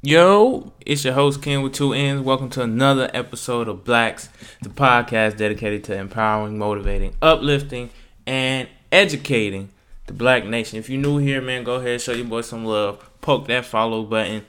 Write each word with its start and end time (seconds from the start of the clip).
Yo, 0.00 0.72
it's 0.86 1.04
your 1.04 1.12
host 1.12 1.42
Ken 1.42 1.60
with 1.60 1.72
two 1.72 1.92
N's. 1.92 2.20
Welcome 2.20 2.50
to 2.50 2.62
another 2.62 3.10
episode 3.12 3.66
of 3.66 3.82
Blacks, 3.82 4.28
the 4.62 4.68
podcast 4.68 5.38
dedicated 5.38 5.82
to 5.84 5.96
empowering, 5.96 6.56
motivating, 6.56 7.16
uplifting, 7.20 7.90
and 8.24 8.68
educating 8.92 9.70
the 10.06 10.12
Black 10.12 10.44
Nation. 10.44 10.78
If 10.78 10.88
you're 10.88 11.02
new 11.02 11.18
here, 11.18 11.40
man, 11.40 11.64
go 11.64 11.74
ahead, 11.74 12.00
show 12.00 12.12
your 12.12 12.26
boy 12.26 12.42
some 12.42 12.64
love, 12.64 13.10
poke 13.20 13.48
that 13.48 13.64
follow 13.64 14.04
button, 14.04 14.46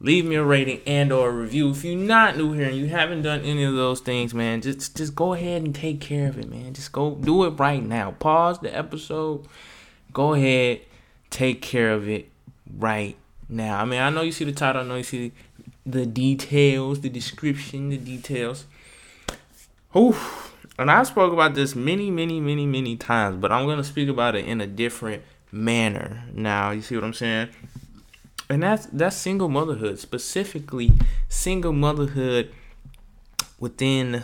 leave 0.00 0.24
me 0.24 0.36
a 0.36 0.42
rating 0.42 0.80
and 0.86 1.12
or 1.12 1.28
a 1.28 1.32
review. 1.32 1.72
If 1.72 1.84
you're 1.84 1.96
not 1.96 2.38
new 2.38 2.54
here 2.54 2.68
and 2.68 2.76
you 2.78 2.86
haven't 2.86 3.20
done 3.20 3.42
any 3.42 3.64
of 3.64 3.74
those 3.74 4.00
things, 4.00 4.32
man, 4.32 4.62
just 4.62 4.96
just 4.96 5.14
go 5.14 5.34
ahead 5.34 5.60
and 5.60 5.74
take 5.74 6.00
care 6.00 6.26
of 6.26 6.38
it, 6.38 6.48
man. 6.48 6.72
Just 6.72 6.90
go 6.90 7.16
do 7.16 7.44
it 7.44 7.50
right 7.50 7.84
now. 7.84 8.12
Pause 8.12 8.60
the 8.60 8.74
episode. 8.74 9.46
Go 10.14 10.32
ahead, 10.32 10.80
take 11.28 11.60
care 11.60 11.92
of 11.92 12.08
it 12.08 12.30
right 12.78 13.18
now. 13.50 13.80
I 13.80 13.84
mean, 13.84 14.00
I 14.00 14.10
know 14.10 14.22
you 14.22 14.32
see 14.32 14.44
the 14.44 14.52
title, 14.52 14.82
I 14.82 14.84
know 14.84 14.96
you 14.96 15.02
see 15.02 15.32
the 15.84 16.06
details, 16.06 17.00
the 17.00 17.08
description, 17.08 17.90
the 17.90 17.96
details. 17.96 18.66
Oof. 19.96 20.54
And 20.78 20.90
I 20.90 21.02
spoke 21.02 21.32
about 21.32 21.54
this 21.54 21.74
many, 21.74 22.10
many, 22.10 22.40
many, 22.40 22.64
many 22.64 22.96
times, 22.96 23.36
but 23.36 23.52
I'm 23.52 23.66
gonna 23.66 23.84
speak 23.84 24.08
about 24.08 24.34
it 24.34 24.46
in 24.46 24.60
a 24.60 24.66
different 24.66 25.22
manner. 25.52 26.24
Now, 26.32 26.70
you 26.70 26.80
see 26.80 26.94
what 26.94 27.04
I'm 27.04 27.12
saying? 27.12 27.48
And 28.48 28.62
that's 28.62 28.86
that's 28.86 29.16
single 29.16 29.48
motherhood, 29.48 29.98
specifically 29.98 30.92
single 31.28 31.72
motherhood 31.72 32.52
within 33.58 34.22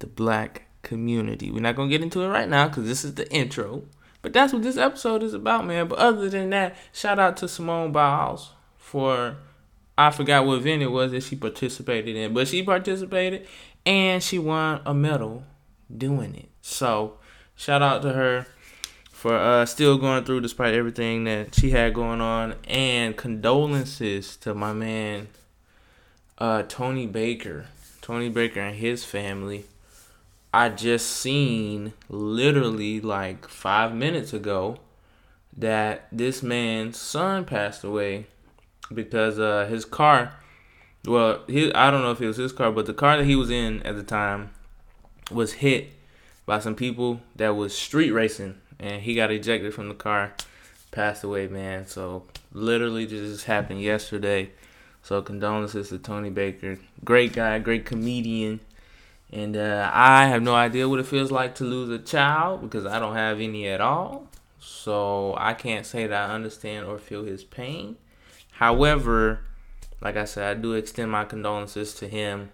the 0.00 0.06
black 0.06 0.66
community. 0.82 1.50
We're 1.50 1.60
not 1.60 1.76
gonna 1.76 1.88
get 1.88 2.02
into 2.02 2.22
it 2.22 2.28
right 2.28 2.48
now 2.48 2.68
because 2.68 2.86
this 2.86 3.04
is 3.04 3.14
the 3.14 3.30
intro. 3.32 3.84
But 4.22 4.32
that's 4.32 4.52
what 4.52 4.62
this 4.62 4.76
episode 4.76 5.22
is 5.22 5.34
about, 5.34 5.66
man. 5.66 5.88
But 5.88 5.98
other 5.98 6.28
than 6.28 6.50
that, 6.50 6.76
shout 6.92 7.18
out 7.18 7.36
to 7.38 7.48
Simone 7.48 7.92
Biles 7.92 8.50
for 8.76 9.36
I 9.96 10.10
forgot 10.10 10.46
what 10.46 10.58
event 10.58 10.82
it 10.82 10.90
was 10.90 11.12
that 11.12 11.22
she 11.22 11.36
participated 11.36 12.16
in, 12.16 12.32
but 12.32 12.48
she 12.48 12.62
participated 12.62 13.46
and 13.84 14.22
she 14.22 14.38
won 14.38 14.80
a 14.86 14.94
medal 14.94 15.44
doing 15.94 16.34
it. 16.34 16.48
So 16.60 17.18
shout 17.56 17.82
out 17.82 18.02
to 18.02 18.12
her 18.12 18.46
for 19.10 19.34
uh, 19.36 19.66
still 19.66 19.98
going 19.98 20.24
through 20.24 20.40
despite 20.40 20.74
everything 20.74 21.24
that 21.24 21.54
she 21.54 21.70
had 21.70 21.94
going 21.94 22.20
on, 22.20 22.54
and 22.68 23.16
condolences 23.16 24.36
to 24.36 24.54
my 24.54 24.72
man 24.72 25.28
uh, 26.38 26.62
Tony 26.68 27.06
Baker, 27.06 27.66
Tony 28.00 28.28
Baker 28.28 28.60
and 28.60 28.76
his 28.76 29.04
family 29.04 29.64
I 30.52 30.70
just 30.70 31.08
seen 31.08 31.92
literally 32.08 33.00
like 33.00 33.48
five 33.48 33.94
minutes 33.94 34.32
ago 34.32 34.78
that 35.56 36.06
this 36.10 36.42
man's 36.42 36.98
son 36.98 37.44
passed 37.44 37.84
away 37.84 38.26
because 38.92 39.38
uh, 39.38 39.66
his 39.68 39.84
car, 39.84 40.32
well, 41.04 41.42
he, 41.46 41.72
I 41.74 41.90
don't 41.90 42.02
know 42.02 42.12
if 42.12 42.20
it 42.20 42.26
was 42.26 42.38
his 42.38 42.52
car, 42.52 42.72
but 42.72 42.86
the 42.86 42.94
car 42.94 43.18
that 43.18 43.26
he 43.26 43.36
was 43.36 43.50
in 43.50 43.82
at 43.82 43.96
the 43.96 44.02
time 44.02 44.50
was 45.30 45.54
hit 45.54 45.92
by 46.46 46.60
some 46.60 46.74
people 46.74 47.20
that 47.36 47.50
was 47.50 47.76
street 47.76 48.10
racing, 48.10 48.58
and 48.78 49.02
he 49.02 49.14
got 49.14 49.30
ejected 49.30 49.74
from 49.74 49.88
the 49.88 49.94
car, 49.94 50.32
passed 50.90 51.22
away, 51.22 51.46
man. 51.46 51.86
So 51.86 52.24
literally 52.54 53.06
just 53.06 53.44
happened 53.44 53.82
yesterday. 53.82 54.50
So 55.02 55.20
condolences 55.20 55.90
to 55.90 55.98
Tony 55.98 56.30
Baker, 56.30 56.78
great 57.04 57.34
guy, 57.34 57.58
great 57.58 57.84
comedian 57.84 58.60
and 59.30 59.56
uh, 59.56 59.90
I 59.92 60.26
have 60.26 60.42
no 60.42 60.54
idea 60.54 60.88
what 60.88 61.00
it 61.00 61.06
feels 61.06 61.30
like 61.30 61.54
to 61.56 61.64
lose 61.64 61.90
a 61.90 62.02
child 62.02 62.62
because 62.62 62.86
I 62.86 62.98
don't 62.98 63.14
have 63.14 63.40
any 63.40 63.68
at 63.68 63.80
all. 63.80 64.28
So 64.58 65.34
I 65.38 65.54
can't 65.54 65.84
say 65.84 66.06
that 66.06 66.30
I 66.30 66.34
understand 66.34 66.86
or 66.86 66.98
feel 66.98 67.24
his 67.24 67.44
pain. 67.44 67.96
However, 68.52 69.40
like 70.00 70.16
I 70.16 70.24
said, 70.24 70.56
I 70.56 70.60
do 70.60 70.72
extend 70.72 71.10
my 71.10 71.24
condolences 71.24 71.94
to 71.94 72.08
him 72.08 72.50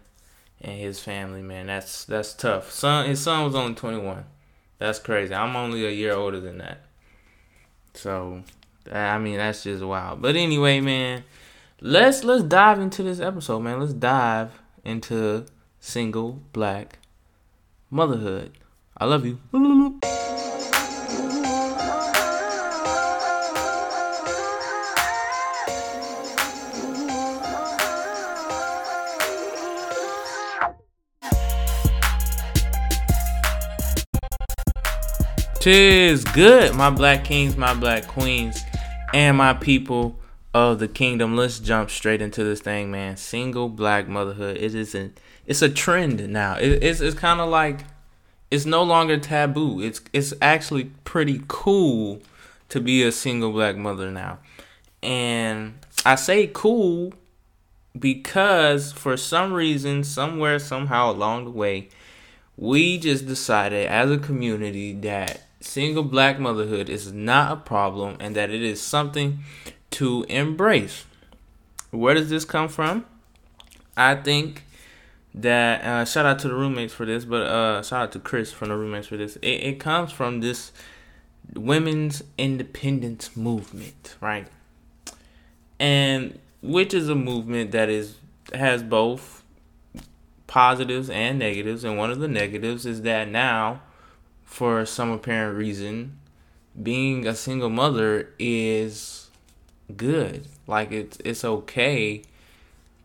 and 0.61 0.78
his 0.78 0.98
family, 0.98 1.42
man. 1.42 1.67
That's 1.67 2.05
that's 2.05 2.34
tough. 2.34 2.72
Son 2.72 3.06
his 3.06 3.20
son 3.20 3.45
was 3.45 3.55
only 3.55 3.75
21. 3.75 4.25
That's 4.78 4.98
crazy. 4.98 5.35
I'm 5.35 5.55
only 5.55 5.86
a 5.86 5.91
year 5.91 6.14
older 6.14 6.41
than 6.41 6.58
that. 6.58 6.85
So, 7.95 8.42
I 8.91 9.18
mean, 9.18 9.36
that's 9.36 9.62
just 9.62 9.85
wild. 9.85 10.20
But 10.20 10.35
anyway, 10.35 10.80
man, 10.80 11.24
let's 11.80 12.24
let's 12.24 12.42
dive 12.42 12.80
into 12.80 13.02
this 13.05 13.20
episode, 13.20 13.61
man. 13.61 13.79
Let's 13.79 13.92
dive 13.92 14.51
into 14.85 15.46
single 15.84 16.40
black 16.55 16.98
motherhood. 17.90 18.50
I 18.96 19.05
love 19.05 19.27
you. 19.27 19.39
Tis 35.61 36.24
good, 36.24 36.74
my 36.74 36.90
black 36.90 37.24
kings, 37.24 37.56
my 37.56 37.74
black 37.74 38.06
queens, 38.06 38.58
and 39.12 39.36
my 39.36 39.52
people 39.52 40.18
of 40.55 40.78
the 40.78 40.89
kingdom. 40.89 41.36
Let's 41.36 41.58
jump 41.58 41.90
straight 41.90 42.23
into 42.23 42.42
this 42.42 42.61
thing, 42.61 42.90
man. 42.90 43.17
Single 43.18 43.68
black 43.68 44.08
motherhood. 44.08 44.56
It 44.56 44.74
is 44.74 44.94
an 44.94 45.14
it's 45.46 45.62
a 45.62 45.68
trend 45.68 46.28
now. 46.30 46.56
It, 46.56 46.82
it's 46.82 47.00
it's 47.00 47.18
kind 47.18 47.40
of 47.40 47.48
like 47.48 47.80
it's 48.50 48.66
no 48.66 48.82
longer 48.82 49.18
taboo. 49.18 49.80
It's 49.80 50.00
it's 50.12 50.34
actually 50.40 50.84
pretty 51.05 51.42
cool 51.48 52.22
to 52.68 52.80
be 52.80 53.02
a 53.02 53.12
single 53.12 53.52
black 53.52 53.77
mother 53.77 54.10
now. 54.10 54.38
And 55.02 55.74
I 56.06 56.14
say 56.14 56.50
cool 56.52 57.12
because 57.98 58.92
for 58.92 59.16
some 59.16 59.52
reason, 59.52 60.02
somewhere, 60.05 60.58
somehow 60.58 61.10
along 61.10 61.44
the 61.44 61.50
way, 61.50 61.88
we 62.56 62.98
just 62.98 63.26
decided 63.26 63.86
as 63.88 64.11
a 64.11 64.18
community 64.18 64.92
that 64.92 65.42
single 65.61 66.02
black 66.02 66.38
motherhood 66.38 66.88
is 66.88 67.12
not 67.12 67.52
a 67.52 67.56
problem 67.56 68.16
and 68.20 68.34
that 68.36 68.50
it 68.50 68.62
is 68.62 68.80
something 68.80 69.40
to 69.90 70.24
embrace. 70.28 71.05
Where 71.90 72.14
does 72.14 72.30
this 72.30 72.44
come 72.44 72.68
from? 72.68 73.05
I 73.96 74.16
think 74.16 74.64
that 75.34 75.84
uh, 75.84 76.05
shout 76.05 76.27
out 76.27 76.39
to 76.40 76.48
the 76.48 76.55
roommates 76.55 76.95
for 76.95 77.05
this, 77.05 77.24
but 77.24 77.42
uh, 77.42 77.83
shout 77.83 78.02
out 78.02 78.12
to 78.12 78.20
Chris 78.20 78.52
from 78.52 78.68
the 78.68 78.77
roommates 78.77 79.08
for 79.08 79.17
this. 79.17 79.36
It, 79.36 79.48
it 79.48 79.80
comes 79.80 80.12
from 80.12 80.40
this 80.40 80.72
women's 81.55 82.22
independence 82.39 83.36
movement, 83.36 84.17
right? 84.20 84.46
And 85.78 86.39
which 86.62 86.94
is 86.94 87.08
a 87.08 87.14
movement 87.14 87.73
that 87.73 87.89
is 87.89 88.17
has 88.55 88.83
both 88.83 89.42
positives 90.46 91.11
and 91.11 91.39
negatives, 91.39 91.83
and 91.83 91.98
one 91.98 92.11
of 92.11 92.20
the 92.20 92.28
negatives 92.28 92.86
is 92.86 93.02
that 93.02 93.28
now, 93.28 93.83
for 94.44 94.86
some 94.86 95.11
apparent 95.11 95.58
reason, 95.58 96.18
being 96.80 97.27
a 97.27 97.34
single 97.34 97.70
mother 97.70 98.33
is 98.39 99.30
good. 99.96 100.46
Like 100.67 100.92
it's 100.92 101.18
it's 101.24 101.44
okay 101.44 102.23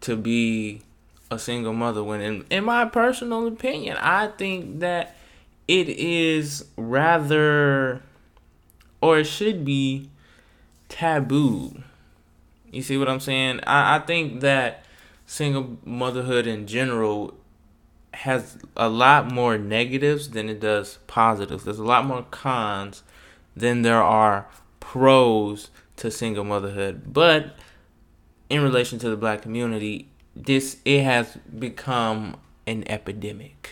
to 0.02 0.16
be 0.16 0.84
a 1.32 1.38
single 1.38 1.74
mother 1.74 2.04
when 2.04 2.46
in, 2.50 2.64
my 2.64 2.86
personal 2.86 3.48
opinion 3.48 3.98
i 3.98 4.28
think 4.28 4.80
that 4.80 5.16
it 5.68 5.88
is 5.88 6.66
rather 6.78 8.02
or 9.02 9.20
it 9.20 9.26
should 9.26 9.64
be 9.64 10.10
taboo. 10.90 11.84
You 12.72 12.82
see 12.82 12.98
what 12.98 13.08
i'm 13.08 13.20
saying? 13.20 13.62
I, 13.66 13.98
I 13.98 14.00
think 14.00 14.42
that 14.42 14.84
single 15.26 15.78
motherhood 15.86 16.48
in 16.48 16.68
general 16.68 17.36
has 18.14 18.58
a 18.76 18.90
lot 18.90 19.32
more 19.32 19.58
negatives 19.58 20.32
than 20.32 20.50
it 20.50 20.60
does 20.60 20.98
positives. 21.06 21.64
There's 21.64 21.80
a 21.80 21.84
lot 21.84 22.06
more 22.06 22.24
cons 22.24 23.04
than 23.56 23.84
there 23.84 24.02
are 24.02 24.48
pros 24.80 25.70
to 25.98 26.10
single 26.10 26.44
motherhood. 26.44 27.14
But 27.14 27.56
in 28.50 28.64
relation 28.64 28.98
to 29.00 29.10
the 29.10 29.16
black 29.16 29.44
community 29.44 30.10
this 30.46 30.78
it 30.86 31.04
has 31.04 31.38
become 31.58 32.38
an 32.66 32.84
epidemic. 32.88 33.72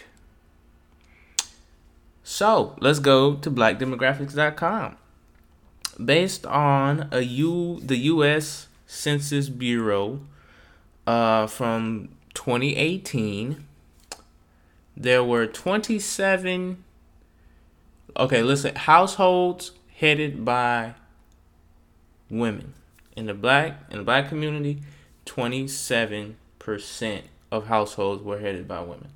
So 2.24 2.76
let's 2.82 3.00
go 3.00 3.36
to 3.36 3.50
blackdemographics.com. 3.50 4.98
Based 6.04 6.46
on 6.46 7.08
a 7.12 7.22
U 7.22 7.80
the 7.82 7.98
US 7.98 8.68
Census 8.86 9.50
Bureau 9.50 10.20
uh, 11.08 11.48
from 11.48 12.10
2018, 12.34 13.64
there 14.96 15.24
were 15.24 15.48
27 15.48 16.84
okay, 18.18 18.42
listen, 18.44 18.76
households 18.76 19.72
headed 19.96 20.44
by 20.44 20.96
women 22.30 22.74
in 23.16 23.26
the 23.26 23.34
black 23.34 23.80
in 23.90 24.00
the 24.00 24.04
black 24.04 24.28
community, 24.28 24.82
27 25.26 26.36
percent 26.68 27.24
of 27.50 27.68
households 27.68 28.22
were 28.22 28.40
headed 28.40 28.68
by 28.68 28.82
women. 28.82 29.08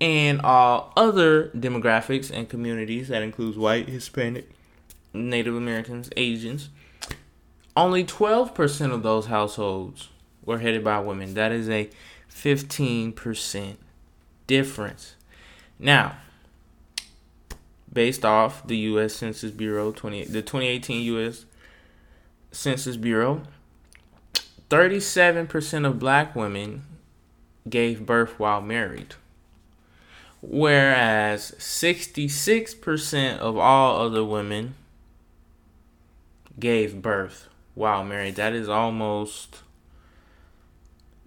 And 0.00 0.40
all 0.40 0.94
other 0.96 1.48
demographics 1.48 2.30
and 2.30 2.48
communities, 2.48 3.08
that 3.08 3.22
includes 3.22 3.58
white, 3.58 3.90
Hispanic, 3.90 4.48
Native 5.12 5.54
Americans, 5.54 6.08
Asians, 6.16 6.70
only 7.76 8.02
12% 8.02 8.92
of 8.92 9.02
those 9.02 9.26
households 9.26 10.08
were 10.42 10.60
headed 10.60 10.82
by 10.82 11.00
women. 11.00 11.34
That 11.34 11.52
is 11.52 11.68
a 11.68 11.90
15% 12.30 13.76
difference. 14.46 15.16
Now, 15.78 16.16
based 17.92 18.24
off 18.24 18.66
the 18.66 18.78
U.S. 18.78 19.12
Census 19.12 19.50
Bureau 19.50 19.92
20, 19.92 20.24
the 20.24 20.40
2018 20.40 21.02
U.S. 21.02 21.44
Census 22.52 22.96
Bureau, 22.96 23.42
37% 24.70 25.84
of 25.84 25.98
black 25.98 26.34
women 26.34 26.84
gave 27.68 28.06
birth 28.06 28.38
while 28.38 28.62
married, 28.62 29.16
whereas 30.40 31.52
66% 31.58 33.38
of 33.38 33.58
all 33.58 34.00
other 34.00 34.24
women 34.24 34.76
gave 36.58 37.02
birth 37.02 37.48
while 37.74 38.04
married. 38.04 38.36
That 38.36 38.52
is 38.52 38.68
almost 38.68 39.62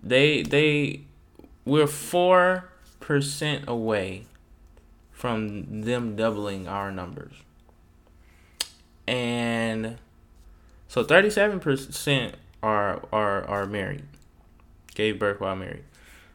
they 0.02 0.44
they 0.44 1.02
we're 1.66 1.88
four 1.88 2.70
percent 3.00 3.66
away 3.68 4.26
from 5.12 5.82
them 5.82 6.16
doubling 6.16 6.68
our 6.68 6.92
numbers. 6.92 7.34
And 9.08 9.98
so 10.88 11.04
37% 11.04 12.34
are 12.64 13.02
are 13.12 13.46
are 13.46 13.68
married. 13.68 14.04
Gave 14.96 15.20
birth 15.20 15.40
while 15.40 15.56
married. 15.56 15.84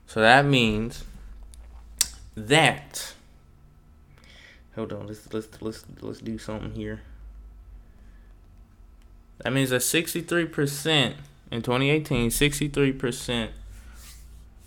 So 0.07 0.21
that 0.21 0.45
means 0.45 1.05
that 2.37 3.15
hold 4.75 4.93
on, 4.93 5.09
let's 5.09 5.33
let's 5.33 5.49
let's 5.61 5.85
let's 6.01 6.21
do 6.21 6.39
something 6.39 6.73
here. 6.73 7.01
That 9.39 9.53
means 9.53 9.71
that 9.71 9.83
63% 9.83 11.15
in 11.53 11.63
2018, 11.63 12.31
63% 12.31 13.51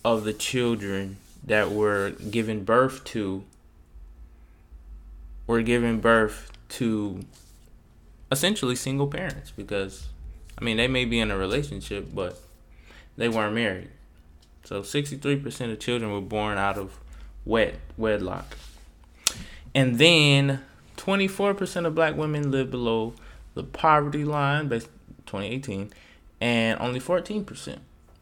of 0.05 0.23
the 0.23 0.31
children 0.31 1.17
that 1.43 1.71
were 1.71 2.11
given 2.29 2.63
birth 2.63 3.03
to 3.03 3.43
were 5.45 5.61
given 5.61 5.99
birth 5.99 6.51
to 6.69 7.25
essentially 8.31 8.75
single 8.75 9.07
parents 9.07 9.51
because 9.51 10.07
I 10.61 10.63
mean 10.63 10.77
they 10.77 10.87
may 10.87 11.05
be 11.05 11.19
in 11.19 11.31
a 11.31 11.37
relationship 11.37 12.09
but 12.13 12.39
they 13.17 13.27
weren't 13.27 13.55
married. 13.55 13.89
So 14.63 14.81
63% 14.81 15.71
of 15.71 15.79
children 15.79 16.11
were 16.11 16.21
born 16.21 16.57
out 16.57 16.77
of 16.77 16.99
wed 17.45 17.79
wedlock. 17.97 18.57
And 19.73 19.97
then 19.97 20.61
24% 20.97 21.85
of 21.85 21.95
black 21.95 22.15
women 22.15 22.51
live 22.51 22.69
below 22.69 23.13
the 23.55 23.63
poverty 23.63 24.23
line 24.23 24.67
by 24.67 24.79
2018 24.79 25.91
and 26.39 26.79
only 26.79 26.99
14% 26.99 27.79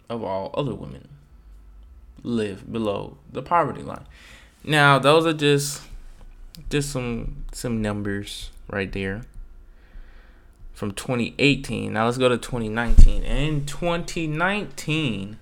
of 0.09 0.23
all 0.23 0.53
other 0.55 0.73
women 0.73 1.07
live 2.23 2.71
below 2.71 3.17
the 3.31 3.41
poverty 3.41 3.81
line. 3.81 4.05
Now, 4.63 4.99
those 4.99 5.25
are 5.25 5.33
just 5.33 5.81
just 6.69 6.91
some 6.91 7.45
some 7.53 7.81
numbers 7.81 8.51
right 8.69 8.91
there 8.91 9.21
from 10.79 10.93
2018. 10.93 11.91
Now 11.91 12.05
let's 12.05 12.17
go 12.17 12.29
to 12.29 12.37
2019. 12.37 13.25
And 13.25 13.37
in 13.37 13.65
2019, 13.65 15.37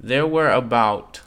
there 0.00 0.26
were 0.26 0.48
about 0.48 1.20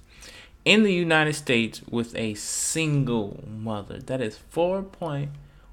in 0.65 0.85
the 0.85 0.95
United 0.95 1.35
States 1.35 1.83
with 1.91 2.15
a 2.15 2.35
single 2.35 3.43
mother. 3.49 3.99
That 3.99 4.21
is 4.21 4.39
4.15. 4.55 5.31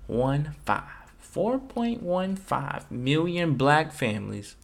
4.15 0.09 2.91
million 2.91 3.53
black 3.53 3.91
families 3.91 4.55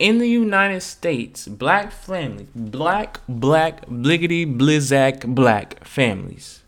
in 0.00 0.18
the 0.18 0.26
United 0.26 0.80
States. 0.80 1.46
Black 1.46 1.92
families. 1.92 2.48
Black, 2.54 3.20
black, 3.28 3.86
bliggity, 3.86 4.44
blizzak, 4.58 5.32
black 5.34 5.84
families. 5.84 6.62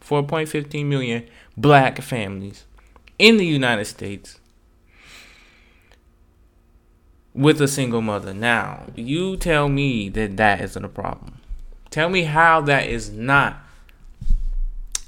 4.15 0.00 0.84
million 0.84 1.26
black 1.56 2.00
families 2.02 2.64
in 3.18 3.38
the 3.38 3.46
United 3.46 3.86
States 3.86 4.38
with 7.32 7.60
a 7.60 7.66
single 7.66 8.02
mother. 8.02 8.34
Now, 8.34 8.84
you 8.94 9.38
tell 9.38 9.68
me 9.68 10.10
that 10.10 10.36
that 10.36 10.60
isn't 10.60 10.84
a 10.84 10.88
problem. 10.88 11.40
Tell 11.90 12.10
me 12.10 12.24
how 12.24 12.60
that 12.62 12.86
is 12.86 13.10
not 13.10 13.56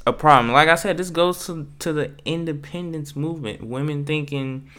a 0.07 0.15
problem. 0.15 0.53
Like 0.53 0.69
I 0.69 0.77
said, 0.77 0.97
this 0.97 1.11
goes 1.11 1.45
to, 1.47 1.67
to 1.81 1.93
the 1.93 2.13
independence 2.25 3.15
movement. 3.15 3.63
Women 3.63 4.07
thinking 4.07 4.71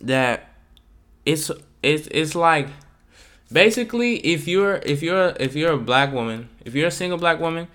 that 0.00 0.48
it's 1.26 1.50
it's 1.82 2.08
it's 2.10 2.34
like 2.34 2.68
basically 3.52 4.16
if 4.18 4.48
you're 4.48 4.76
if 4.76 5.02
you're 5.02 5.34
if 5.38 5.54
you're 5.54 5.72
a 5.72 5.78
black 5.78 6.12
woman, 6.12 6.48
if 6.64 6.74
you're 6.74 6.88
a 6.88 6.92
single 6.92 7.18
black 7.18 7.40
woman 7.40 7.68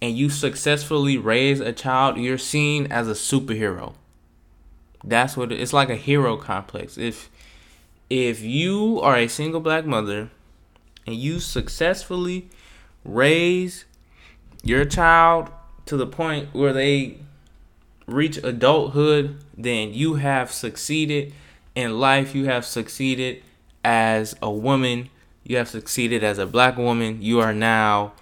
and 0.00 0.16
you 0.16 0.28
successfully 0.28 1.16
raise 1.16 1.60
a 1.60 1.72
child, 1.72 2.18
you're 2.18 2.38
seen 2.38 2.86
as 2.92 3.08
a 3.08 3.12
superhero. 3.12 3.94
That's 5.02 5.36
what 5.36 5.52
it, 5.52 5.60
it's 5.60 5.72
like 5.72 5.90
a 5.90 5.96
hero 5.96 6.36
complex. 6.36 6.98
If 6.98 7.30
if 8.10 8.42
you 8.42 9.00
are 9.00 9.16
a 9.16 9.28
single 9.28 9.60
black 9.60 9.86
mother 9.86 10.30
and 11.06 11.16
you 11.16 11.40
successfully 11.40 12.48
raise 13.04 13.84
your 14.62 14.84
child 14.84 15.50
to 15.86 15.96
the 15.96 16.06
point 16.06 16.48
where 16.54 16.72
they 16.72 17.18
reach 18.06 18.38
adulthood, 18.38 19.38
then 19.56 19.92
you 19.92 20.14
have 20.14 20.52
succeeded 20.52 21.32
in 21.74 21.98
life. 21.98 22.34
You 22.34 22.46
have 22.46 22.64
succeeded 22.64 23.42
as 23.84 24.34
a 24.42 24.50
woman. 24.50 25.10
You 25.44 25.58
have 25.58 25.68
succeeded 25.68 26.24
as 26.24 26.38
a 26.38 26.46
black 26.46 26.76
woman. 26.76 27.20
You 27.20 27.40
are 27.40 27.52
now 27.52 28.14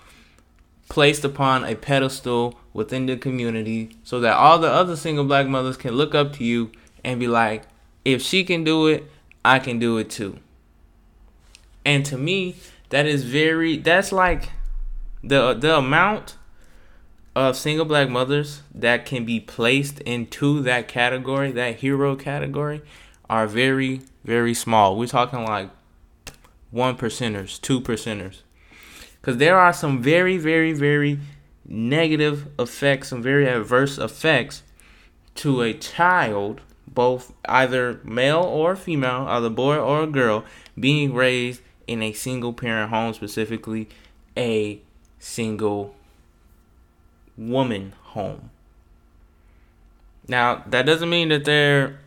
placed 0.89 1.25
upon 1.25 1.65
a 1.65 1.75
pedestal 1.75 2.59
within 2.75 3.07
the 3.07 3.17
community 3.17 3.97
so 4.03 4.21
that 4.21 4.35
all 4.35 4.59
the 4.59 4.71
other 4.71 4.97
single 4.97 5.25
black 5.25 5.47
mothers 5.47 5.77
can 5.77 5.95
look 5.95 6.15
up 6.15 6.33
to 6.35 6.45
you 6.45 6.71
and 7.05 7.21
be 7.21 7.29
like, 7.29 7.63
if 8.05 8.21
she 8.21 8.45
can 8.45 8.65
do 8.65 8.87
it, 8.89 9.11
I 9.45 9.59
can 9.59 9.79
do 9.79 9.99
it 9.99 10.11
too. 10.11 10.39
And 11.85 12.05
to 12.07 12.19
me, 12.19 12.57
that 12.91 13.07
is 13.07 13.25
very, 13.25 13.77
that's 13.77 14.13
like 14.13 14.51
the 15.25 15.55
the 15.55 15.77
amount 15.77 16.37
of 17.35 17.57
single 17.57 17.87
black 17.87 18.09
mothers 18.09 18.63
that 18.75 19.07
can 19.07 19.25
be 19.25 19.41
placed 19.41 19.99
into 20.01 20.61
that 20.63 20.89
category, 20.89 21.51
that 21.53 21.77
hero 21.77 22.15
category, 22.15 22.83
are 23.29 23.47
very, 23.47 24.03
very 24.25 24.55
small. 24.55 24.97
We're 24.97 25.07
talking 25.07 25.45
like 25.45 25.71
one 26.71 26.97
percenters, 26.97 27.61
two 27.61 27.81
percenters. 27.81 28.41
Because 29.21 29.37
there 29.37 29.59
are 29.59 29.73
some 29.73 30.03
very, 30.03 30.37
very, 30.37 30.73
very 30.73 31.19
negative 31.65 32.49
effects, 32.59 33.09
some 33.09 33.23
very 33.23 33.47
adverse 33.47 33.99
effects 33.99 34.63
to 35.37 35.63
a 35.63 35.73
child, 35.73 36.61
both 36.87 37.33
either 37.47 38.01
male 38.05 38.43
or 38.43 38.75
female, 38.75 39.27
either 39.29 39.49
boy 39.49 39.77
or 39.77 40.07
girl, 40.07 40.45
being 40.79 41.15
raised 41.15 41.63
in 41.87 42.03
a 42.03 42.13
single 42.13 42.53
parent 42.53 42.91
home, 42.91 43.15
specifically 43.15 43.89
a 44.37 44.81
single 45.19 45.95
woman 47.37 47.93
home. 48.03 48.51
Now, 50.29 50.65
that 50.67 50.87
doesn't 50.87 51.11
mean 51.11 51.29
that 51.31 51.45
there 51.45 51.99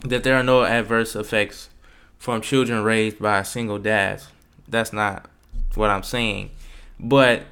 that 0.00 0.24
there 0.24 0.36
are 0.36 0.42
no 0.42 0.64
adverse 0.64 1.16
effects 1.16 1.70
from 2.18 2.40
children 2.40 2.82
raised 2.82 3.18
by 3.18 3.42
single 3.42 3.78
dads. 3.78 4.28
That's 4.66 4.92
not 4.92 5.28
what 5.74 5.90
I'm 5.90 6.02
saying. 6.02 6.50
But 6.98 7.42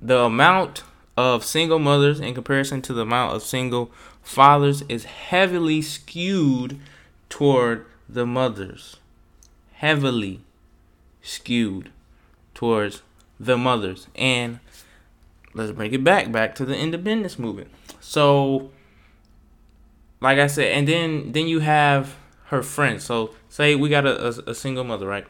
the 0.00 0.20
amount 0.20 0.82
of 1.16 1.44
single 1.44 1.78
mothers 1.78 2.20
in 2.20 2.34
comparison 2.34 2.82
to 2.82 2.92
the 2.92 3.02
amount 3.02 3.34
of 3.34 3.42
single 3.42 3.90
fathers 4.22 4.82
is 4.88 5.04
heavily 5.04 5.82
skewed 5.82 6.78
toward 7.28 7.86
the 8.08 8.26
mothers. 8.26 8.96
Heavily 9.74 10.40
skewed 11.22 11.90
towards 12.54 13.02
the 13.38 13.56
mothers. 13.56 14.08
And 14.14 14.60
let's 15.54 15.72
bring 15.72 15.92
it 15.92 16.04
back 16.04 16.30
back 16.30 16.54
to 16.56 16.64
the 16.64 16.76
independence 16.76 17.38
movement. 17.38 17.70
So 18.00 18.70
like 20.20 20.38
I 20.38 20.46
said, 20.46 20.72
and 20.72 20.88
then 20.88 21.32
then 21.32 21.48
you 21.48 21.60
have 21.60 22.16
her 22.46 22.62
friends. 22.62 23.04
So 23.04 23.34
say 23.48 23.74
we 23.74 23.88
got 23.88 24.06
a, 24.06 24.26
a, 24.28 24.50
a 24.50 24.54
single 24.54 24.84
mother, 24.84 25.06
right? 25.06 25.26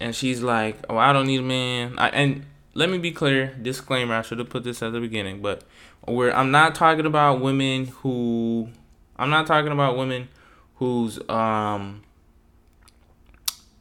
And 0.00 0.14
she's 0.14 0.42
like, 0.42 0.76
"Oh, 0.88 0.96
I 0.96 1.12
don't 1.12 1.26
need 1.26 1.40
a 1.40 1.42
man." 1.42 1.98
I, 1.98 2.08
and 2.10 2.44
let 2.74 2.90
me 2.90 2.98
be 2.98 3.12
clear, 3.12 3.54
disclaimer. 3.60 4.14
I 4.14 4.22
should 4.22 4.38
have 4.38 4.50
put 4.50 4.64
this 4.64 4.82
at 4.82 4.92
the 4.92 5.00
beginning, 5.00 5.42
but 5.42 5.62
where 6.06 6.34
I'm 6.36 6.50
not 6.50 6.74
talking 6.74 7.06
about 7.06 7.40
women 7.40 7.86
who, 7.86 8.68
I'm 9.16 9.30
not 9.30 9.46
talking 9.46 9.72
about 9.72 9.96
women 9.96 10.28
whose 10.76 11.18
um 11.28 12.02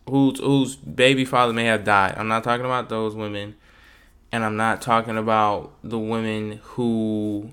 whose 0.08 0.40
whose 0.40 0.76
baby 0.76 1.26
father 1.26 1.54
may 1.54 1.66
have 1.66 1.84
died. 1.84 2.16
I'm 2.18 2.28
not 2.28 2.44
talking 2.44 2.66
about 2.66 2.90
those 2.90 3.16
women. 3.16 3.56
and 4.32 4.44
I'm 4.46 4.56
not 4.58 4.82
talking 4.82 5.18
about 5.18 5.74
the 5.84 6.00
women 6.00 6.60
who 6.64 7.52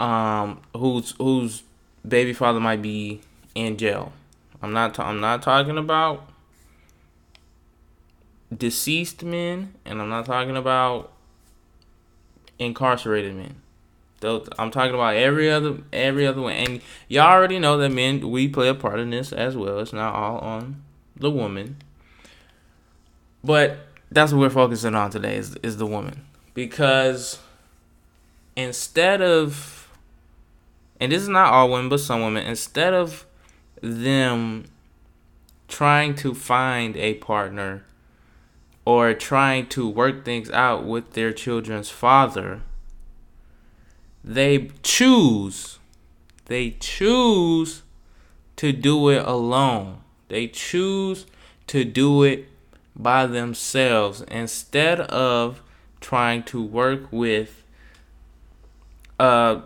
um 0.00 0.60
whose 0.74 1.12
whose 1.18 1.62
baby 2.06 2.32
father 2.32 2.60
might 2.60 2.82
be 2.82 3.20
in 3.54 3.76
jail. 3.76 4.12
I'm 4.62 4.72
not 4.72 4.94
ta- 4.94 5.08
I'm 5.08 5.20
not 5.20 5.42
talking 5.42 5.78
about 5.78 6.28
deceased 8.56 9.22
men 9.22 9.74
and 9.84 10.00
I'm 10.00 10.08
not 10.08 10.26
talking 10.26 10.56
about 10.56 11.12
incarcerated 12.58 13.34
men. 13.34 13.56
I'm 14.58 14.70
talking 14.70 14.94
about 14.94 15.16
every 15.16 15.50
other 15.50 15.78
every 15.94 16.26
other 16.26 16.42
one, 16.42 16.52
and 16.52 16.82
y'all 17.08 17.32
already 17.32 17.58
know 17.58 17.78
that 17.78 17.88
men 17.90 18.30
we 18.30 18.48
play 18.48 18.68
a 18.68 18.74
part 18.74 19.00
in 19.00 19.08
this 19.10 19.32
as 19.32 19.56
well. 19.56 19.78
It's 19.80 19.94
not 19.94 20.14
all 20.14 20.38
on 20.38 20.82
the 21.16 21.30
woman, 21.30 21.76
but 23.42 23.78
that's 24.10 24.32
what 24.32 24.40
we're 24.40 24.50
focusing 24.50 24.94
on 24.94 25.10
today 25.10 25.36
is 25.36 25.56
is 25.62 25.78
the 25.78 25.86
woman 25.86 26.22
because 26.52 27.38
instead 28.56 29.22
of 29.22 29.79
and 31.00 31.10
this 31.10 31.22
is 31.22 31.28
not 31.28 31.52
all 31.52 31.70
women 31.70 31.88
but 31.88 32.00
some 32.00 32.20
women. 32.22 32.46
Instead 32.46 32.94
of 32.94 33.26
them 33.80 34.66
trying 35.66 36.14
to 36.16 36.34
find 36.34 36.96
a 36.96 37.14
partner 37.14 37.84
or 38.84 39.14
trying 39.14 39.66
to 39.68 39.88
work 39.88 40.24
things 40.24 40.50
out 40.50 40.84
with 40.84 41.12
their 41.12 41.32
children's 41.32 41.90
father 41.90 42.60
they 44.22 44.70
choose 44.82 45.78
they 46.50 46.72
choose 46.80 47.82
to 48.56 48.72
do 48.72 49.08
it 49.08 49.24
alone. 49.24 50.00
They 50.26 50.48
choose 50.48 51.26
to 51.68 51.84
do 51.84 52.24
it 52.24 52.48
by 52.96 53.26
themselves 53.26 54.22
instead 54.22 55.00
of 55.00 55.62
trying 56.00 56.42
to 56.42 56.60
work 56.60 57.04
with 57.12 57.62
uh, 59.20 59.60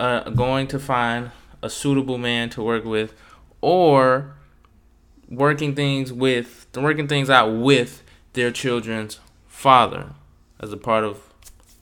uh 0.00 0.30
going 0.30 0.66
to 0.68 0.78
find 0.78 1.30
a 1.62 1.70
suitable 1.70 2.18
man 2.18 2.50
to 2.50 2.62
work 2.62 2.84
with 2.84 3.14
or 3.60 4.34
working 5.28 5.74
things 5.74 6.12
with 6.12 6.66
working 6.76 7.08
things 7.08 7.28
out 7.28 7.48
with 7.48 8.02
their 8.32 8.50
children's 8.50 9.20
father 9.46 10.10
as 10.60 10.72
a 10.72 10.76
part 10.76 11.04
of 11.04 11.32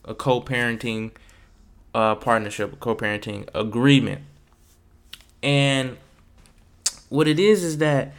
a 0.05 0.15
co-parenting 0.15 1.11
uh, 1.93 2.15
partnership, 2.15 2.73
a 2.73 2.75
co-parenting 2.75 3.47
agreement. 3.53 4.21
And 5.43 5.97
what 7.09 7.27
it 7.27 7.39
is 7.39 7.63
is 7.63 7.77
that 7.77 8.13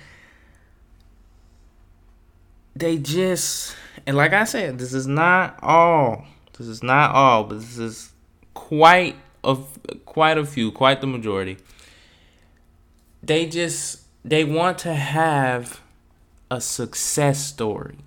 they 2.76 2.96
just 2.98 3.74
and 4.06 4.16
like 4.16 4.32
I 4.32 4.44
said, 4.44 4.78
this 4.78 4.94
is 4.94 5.06
not 5.06 5.58
all. 5.62 6.24
This 6.56 6.68
is 6.68 6.82
not 6.82 7.14
all, 7.14 7.44
but 7.44 7.60
this 7.60 7.78
is 7.78 8.12
quite 8.54 9.16
a 9.44 9.56
quite 10.04 10.38
a 10.38 10.44
few, 10.44 10.70
quite 10.70 11.00
the 11.00 11.06
majority. 11.06 11.58
They 13.22 13.46
just 13.46 14.02
they 14.24 14.44
want 14.44 14.78
to 14.78 14.94
have 14.94 15.80
a 16.50 16.60
success 16.60 17.44
story. 17.44 17.98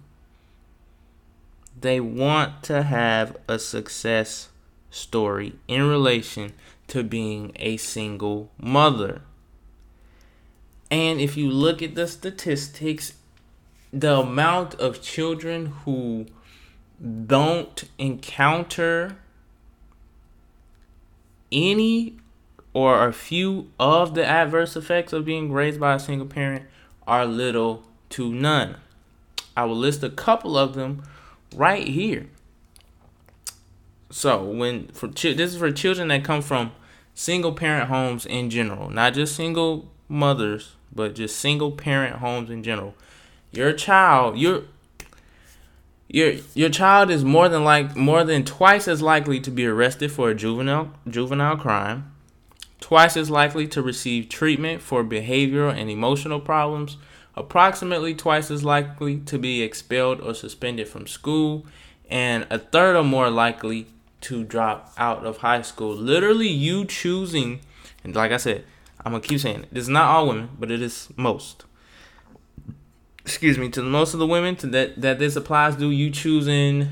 They 1.80 2.00
want 2.00 2.64
to 2.64 2.84
have 2.84 3.38
a 3.48 3.58
success 3.58 4.50
story 4.90 5.56
in 5.68 5.88
relation 5.88 6.54
to 6.88 7.04
being 7.04 7.54
a 7.56 7.78
single 7.78 8.52
mother. 8.60 9.22
And 10.92 11.22
if 11.22 11.38
you 11.38 11.50
look 11.50 11.82
at 11.82 11.96
the 11.96 12.08
statistics, 12.08 13.14
the 13.94 14.20
amount 14.20 14.76
of 14.76 15.02
children 15.02 15.68
who 15.86 16.28
don't 17.26 17.84
encounter 17.98 19.18
any 21.52 22.18
or 22.74 23.08
a 23.08 23.14
few 23.14 23.70
of 23.80 24.14
the 24.16 24.26
adverse 24.26 24.76
effects 24.76 25.14
of 25.14 25.26
being 25.26 25.52
raised 25.52 25.80
by 25.80 25.96
a 25.96 26.00
single 26.00 26.28
parent 26.28 26.66
are 27.06 27.26
little 27.26 27.84
to 28.10 28.32
none. 28.32 28.78
I 29.56 29.66
will 29.66 29.76
list 29.76 30.04
a 30.04 30.10
couple 30.10 30.58
of 30.58 30.74
them 30.74 31.04
right 31.56 31.88
here. 31.88 32.28
So, 34.10 34.44
when 34.44 34.88
for 34.90 35.08
this 35.08 35.54
is 35.54 35.58
for 35.58 35.72
children 35.72 36.10
that 36.10 36.24
come 36.24 36.42
from 36.42 36.72
single 37.14 37.54
parent 37.54 37.90
homes 37.90 38.26
in 38.26 38.50
general, 38.50 38.90
not 38.90 39.14
just 39.14 39.36
single 39.36 39.90
mothers, 40.08 40.76
but 40.94 41.16
just 41.16 41.38
single 41.38 41.72
parent 41.72 42.18
homes 42.18 42.50
in 42.50 42.64
general 42.64 42.96
your 43.52 43.74
child, 43.74 44.38
your 44.38 44.64
your 46.14 46.34
your 46.54 46.70
child 46.70 47.10
is 47.10 47.24
more 47.24 47.48
than 47.48 47.64
like 47.64 47.96
more 47.96 48.24
than 48.26 48.44
twice 48.44 48.88
as 48.88 49.02
likely 49.02 49.40
to 49.40 49.50
be 49.50 49.66
arrested 49.66 50.12
for 50.12 50.30
a 50.30 50.36
juvenile 50.36 50.92
juvenile 51.08 51.56
crime, 51.56 52.12
twice 52.82 53.16
as 53.16 53.30
likely 53.30 53.66
to 53.68 53.82
receive 53.82 54.28
treatment 54.28 54.82
for 54.82 55.06
behavioral 55.06 55.74
and 55.74 55.90
emotional 55.90 56.42
problems, 56.42 56.98
approximately 57.36 58.14
twice 58.14 58.52
as 58.52 58.64
likely 58.64 59.20
to 59.20 59.40
be 59.40 59.62
expelled 59.62 60.20
or 60.20 60.34
suspended 60.34 60.90
from 60.90 61.08
school, 61.08 61.66
and 62.10 62.46
a 62.50 62.60
third 62.60 62.98
or 62.98 63.06
more 63.06 63.30
likely 63.30 63.88
to 64.20 64.44
drop 64.44 64.94
out 64.98 65.26
of 65.26 65.38
high 65.38 65.62
school. 65.62 65.96
Literally, 65.96 66.50
you 66.50 66.84
choosing, 66.84 67.62
and 68.04 68.14
like 68.14 68.34
I 68.34 68.38
said, 68.38 68.66
I'm 69.06 69.14
gonna 69.14 69.24
keep 69.24 69.40
saying 69.40 69.64
it. 69.64 69.74
This 69.74 69.84
is 69.84 69.90
not 69.90 70.10
all 70.10 70.28
women, 70.28 70.50
but 70.60 70.72
it 70.72 70.82
is 70.82 71.08
most 71.16 71.64
excuse 73.24 73.58
me, 73.58 73.70
to 73.70 73.82
most 73.82 74.14
of 74.14 74.20
the 74.20 74.28
women 74.28 74.56
to 74.58 74.68
that 74.68 75.02
that 75.02 75.20
this 75.20 75.36
applies 75.36 75.76
to, 75.78 75.92
you 75.92 76.10
choosing 76.12 76.90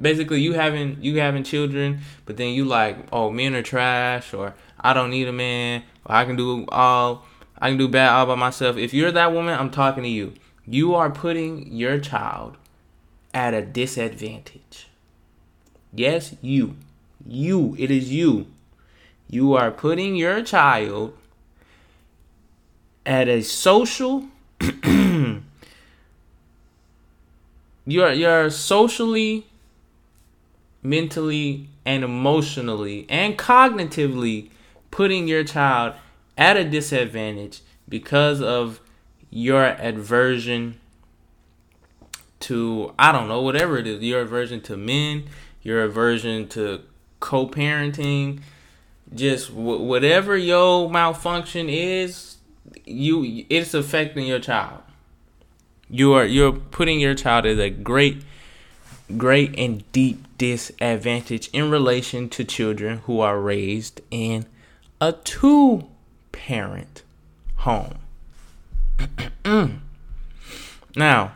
basically 0.00 0.40
you 0.40 0.52
having 0.54 0.98
you 1.00 1.18
having 1.20 1.44
children, 1.44 2.00
but 2.24 2.36
then 2.36 2.52
you 2.52 2.64
like, 2.64 2.96
oh, 3.12 3.30
men 3.30 3.54
are 3.54 3.62
trash, 3.62 4.34
or 4.34 4.54
I 4.80 4.92
don't 4.92 5.10
need 5.10 5.28
a 5.28 5.32
man, 5.32 5.82
or 6.04 6.14
I 6.14 6.24
can 6.24 6.36
do 6.36 6.66
all 6.68 7.24
I 7.58 7.68
can 7.70 7.78
do 7.78 7.88
bad 7.88 8.10
all 8.10 8.26
by 8.26 8.34
myself. 8.34 8.76
If 8.76 8.92
you're 8.92 9.12
that 9.12 9.32
woman, 9.32 9.58
I'm 9.58 9.70
talking 9.70 10.02
to 10.02 10.08
you. 10.08 10.34
You 10.66 10.94
are 10.94 11.10
putting 11.10 11.72
your 11.72 11.98
child 11.98 12.56
at 13.32 13.54
a 13.54 13.62
disadvantage. 13.62 14.88
Yes, 15.92 16.34
you. 16.42 16.76
You. 17.24 17.76
It 17.78 17.90
is 17.90 18.12
you. 18.12 18.46
You 19.28 19.54
are 19.54 19.70
putting 19.70 20.16
your 20.16 20.42
child 20.42 21.16
at 23.04 23.28
a 23.28 23.42
social 23.42 24.26
you're 27.86 28.12
you're 28.12 28.50
socially, 28.50 29.46
mentally, 30.82 31.68
and 31.86 32.02
emotionally 32.02 33.06
and 33.08 33.38
cognitively 33.38 34.50
putting 34.90 35.28
your 35.28 35.44
child 35.44 35.94
at 36.36 36.56
a 36.56 36.64
disadvantage 36.64 37.60
because 37.88 38.42
of 38.42 38.80
your 39.30 39.64
aversion 39.78 40.78
to 42.40 42.92
I 42.98 43.12
don't 43.12 43.28
know 43.28 43.40
whatever 43.40 43.78
it 43.78 43.86
is 43.86 44.02
your 44.02 44.22
aversion 44.22 44.60
to 44.62 44.76
men, 44.76 45.24
your 45.62 45.82
aversion 45.82 46.48
to 46.48 46.82
co-parenting, 47.20 48.40
just 49.14 49.48
w- 49.48 49.82
whatever 49.82 50.36
your 50.36 50.90
malfunction 50.90 51.68
is, 51.68 52.36
you 52.84 53.46
it's 53.48 53.74
affecting 53.74 54.26
your 54.26 54.40
child. 54.40 54.82
You 55.88 56.12
are 56.14 56.24
you're 56.24 56.52
putting 56.52 57.00
your 57.00 57.14
child 57.14 57.46
at 57.46 57.58
a 57.58 57.70
great 57.70 58.22
great 59.16 59.56
and 59.58 59.90
deep 59.92 60.26
disadvantage 60.36 61.48
in 61.52 61.70
relation 61.70 62.28
to 62.30 62.44
children 62.44 62.98
who 63.04 63.20
are 63.20 63.40
raised 63.40 64.00
in 64.10 64.46
a 65.00 65.12
two 65.12 65.86
parent 66.32 67.02
home. 67.56 67.98
now, 70.96 71.32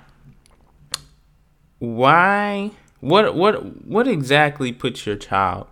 why 1.78 2.70
what 3.00 3.34
what 3.34 3.86
what 3.86 4.08
exactly 4.08 4.72
puts 4.72 5.06
your 5.06 5.16
child 5.16 5.66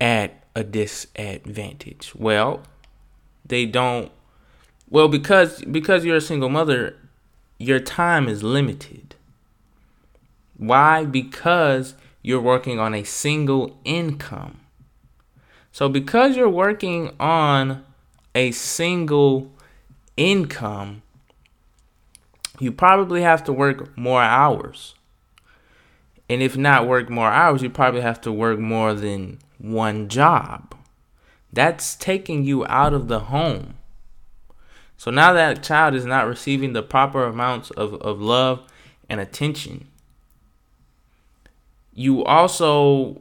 at 0.00 0.44
a 0.54 0.62
disadvantage? 0.62 2.12
Well, 2.14 2.62
they 3.44 3.66
don't 3.66 4.12
well 4.88 5.08
because 5.08 5.62
because 5.64 6.04
you're 6.04 6.16
a 6.16 6.20
single 6.20 6.48
mother 6.48 6.96
your 7.58 7.80
time 7.80 8.28
is 8.28 8.42
limited. 8.42 9.16
Why? 10.56 11.04
Because 11.04 11.94
you're 12.22 12.40
working 12.40 12.78
on 12.78 12.94
a 12.94 13.04
single 13.04 13.78
income. 13.84 14.60
So, 15.72 15.88
because 15.88 16.36
you're 16.36 16.48
working 16.48 17.14
on 17.20 17.84
a 18.34 18.50
single 18.52 19.52
income, 20.16 21.02
you 22.58 22.72
probably 22.72 23.22
have 23.22 23.44
to 23.44 23.52
work 23.52 23.96
more 23.96 24.22
hours. 24.22 24.94
And 26.28 26.42
if 26.42 26.56
not 26.56 26.86
work 26.86 27.08
more 27.08 27.30
hours, 27.30 27.62
you 27.62 27.70
probably 27.70 28.00
have 28.00 28.20
to 28.22 28.32
work 28.32 28.58
more 28.58 28.94
than 28.94 29.38
one 29.58 30.08
job. 30.08 30.74
That's 31.52 31.94
taking 31.96 32.44
you 32.44 32.66
out 32.66 32.92
of 32.92 33.08
the 33.08 33.20
home. 33.20 33.77
So 34.98 35.12
now 35.12 35.32
that 35.32 35.62
child 35.62 35.94
is 35.94 36.04
not 36.04 36.26
receiving 36.26 36.72
the 36.72 36.82
proper 36.82 37.24
amounts 37.24 37.70
of, 37.70 37.94
of 37.94 38.20
love 38.20 38.60
and 39.08 39.20
attention, 39.20 39.86
you 41.94 42.24
also, 42.24 43.20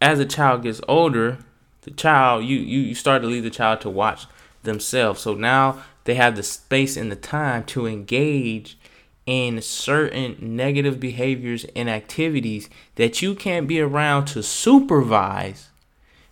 as 0.00 0.20
a 0.20 0.26
child 0.26 0.62
gets 0.62 0.80
older, 0.86 1.38
the 1.82 1.90
child 1.90 2.44
you 2.44 2.58
you, 2.58 2.80
you 2.80 2.94
start 2.94 3.22
to 3.22 3.28
leave 3.28 3.44
the 3.44 3.50
child 3.50 3.80
to 3.80 3.90
watch 3.90 4.26
themselves. 4.62 5.22
So 5.22 5.34
now 5.34 5.82
they 6.04 6.14
have 6.14 6.36
the 6.36 6.42
space 6.42 6.96
and 6.96 7.10
the 7.10 7.16
time 7.16 7.64
to 7.64 7.86
engage 7.86 8.78
in 9.24 9.60
certain 9.62 10.36
negative 10.40 11.00
behaviors 11.00 11.64
and 11.74 11.88
activities 11.88 12.68
that 12.96 13.22
you 13.22 13.34
can't 13.34 13.66
be 13.66 13.80
around 13.80 14.26
to 14.26 14.42
supervise 14.42 15.70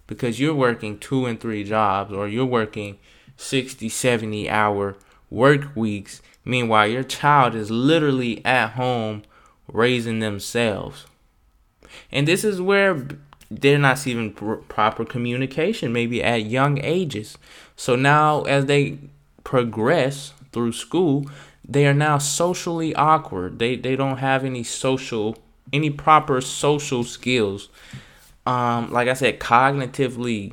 because 0.07 0.39
you're 0.39 0.55
working 0.55 0.99
two 0.99 1.25
and 1.27 1.41
three 1.41 1.65
jobs 1.65 2.13
or 2.13 2.29
you're 2.29 2.45
working 2.45 2.99
60, 3.37 3.89
70 3.89 4.49
hour 4.49 4.97
work 5.31 5.75
weeks. 5.75 6.23
Meanwhile, 6.45 6.89
your 6.89 7.03
child 7.03 7.55
is 7.55 7.71
literally 7.71 8.45
at 8.45 8.71
home 8.71 9.23
raising 9.73 10.19
themselves. 10.19 11.07
And 12.13 12.29
this 12.29 12.45
is 12.45 12.61
where 12.61 13.07
they're 13.51 13.79
not 13.79 14.07
even 14.07 14.33
proper 14.33 15.05
communication, 15.05 15.93
maybe 15.93 16.23
at 16.23 16.47
young 16.47 16.83
ages. 16.83 17.39
So 17.77 17.97
now, 17.97 18.43
as 18.43 18.67
they 18.67 18.99
progress 19.43 20.33
through 20.53 20.73
school, 20.73 21.27
they 21.67 21.87
are 21.87 21.95
now 21.95 22.19
socially 22.19 22.95
awkward. 22.95 23.59
They 23.59 23.77
they 23.77 23.97
don't 23.97 24.19
have 24.19 24.45
any 24.45 24.65
social 24.65 25.37
any 25.73 25.91
proper 25.91 26.41
social 26.41 27.05
skills. 27.05 27.69
Um, 28.47 28.93
like 28.93 29.09
I 29.09 29.15
said, 29.15 29.41
cognitively, 29.41 30.53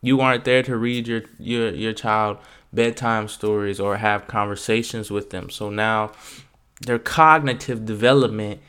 you 0.00 0.20
aren't 0.20 0.44
there 0.44 0.62
to 0.62 0.76
read 0.76 1.08
your 1.08 1.22
your 1.38 1.70
your 1.70 1.92
child 1.92 2.38
bedtime 2.72 3.28
stories 3.28 3.80
or 3.80 3.96
have 3.96 4.26
conversations 4.26 5.10
with 5.10 5.30
them. 5.30 5.50
So 5.50 5.70
now 5.70 6.12
their 6.80 6.98
cognitive 6.98 7.84
development 7.84 8.60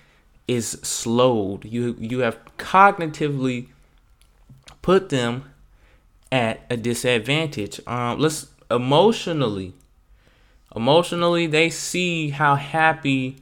is 0.47 0.71
slowed. 0.83 1.65
You 1.65 1.95
you 1.99 2.19
have 2.19 2.39
cognitively 2.57 3.67
put 4.81 5.09
them 5.09 5.51
at 6.31 6.61
a 6.69 6.77
disadvantage. 6.77 7.79
Um, 7.87 8.19
let's 8.19 8.47
emotionally 8.71 9.73
Emotionally, 10.75 11.47
they 11.47 11.69
see 11.69 12.29
how 12.29 12.55
happy 12.55 13.37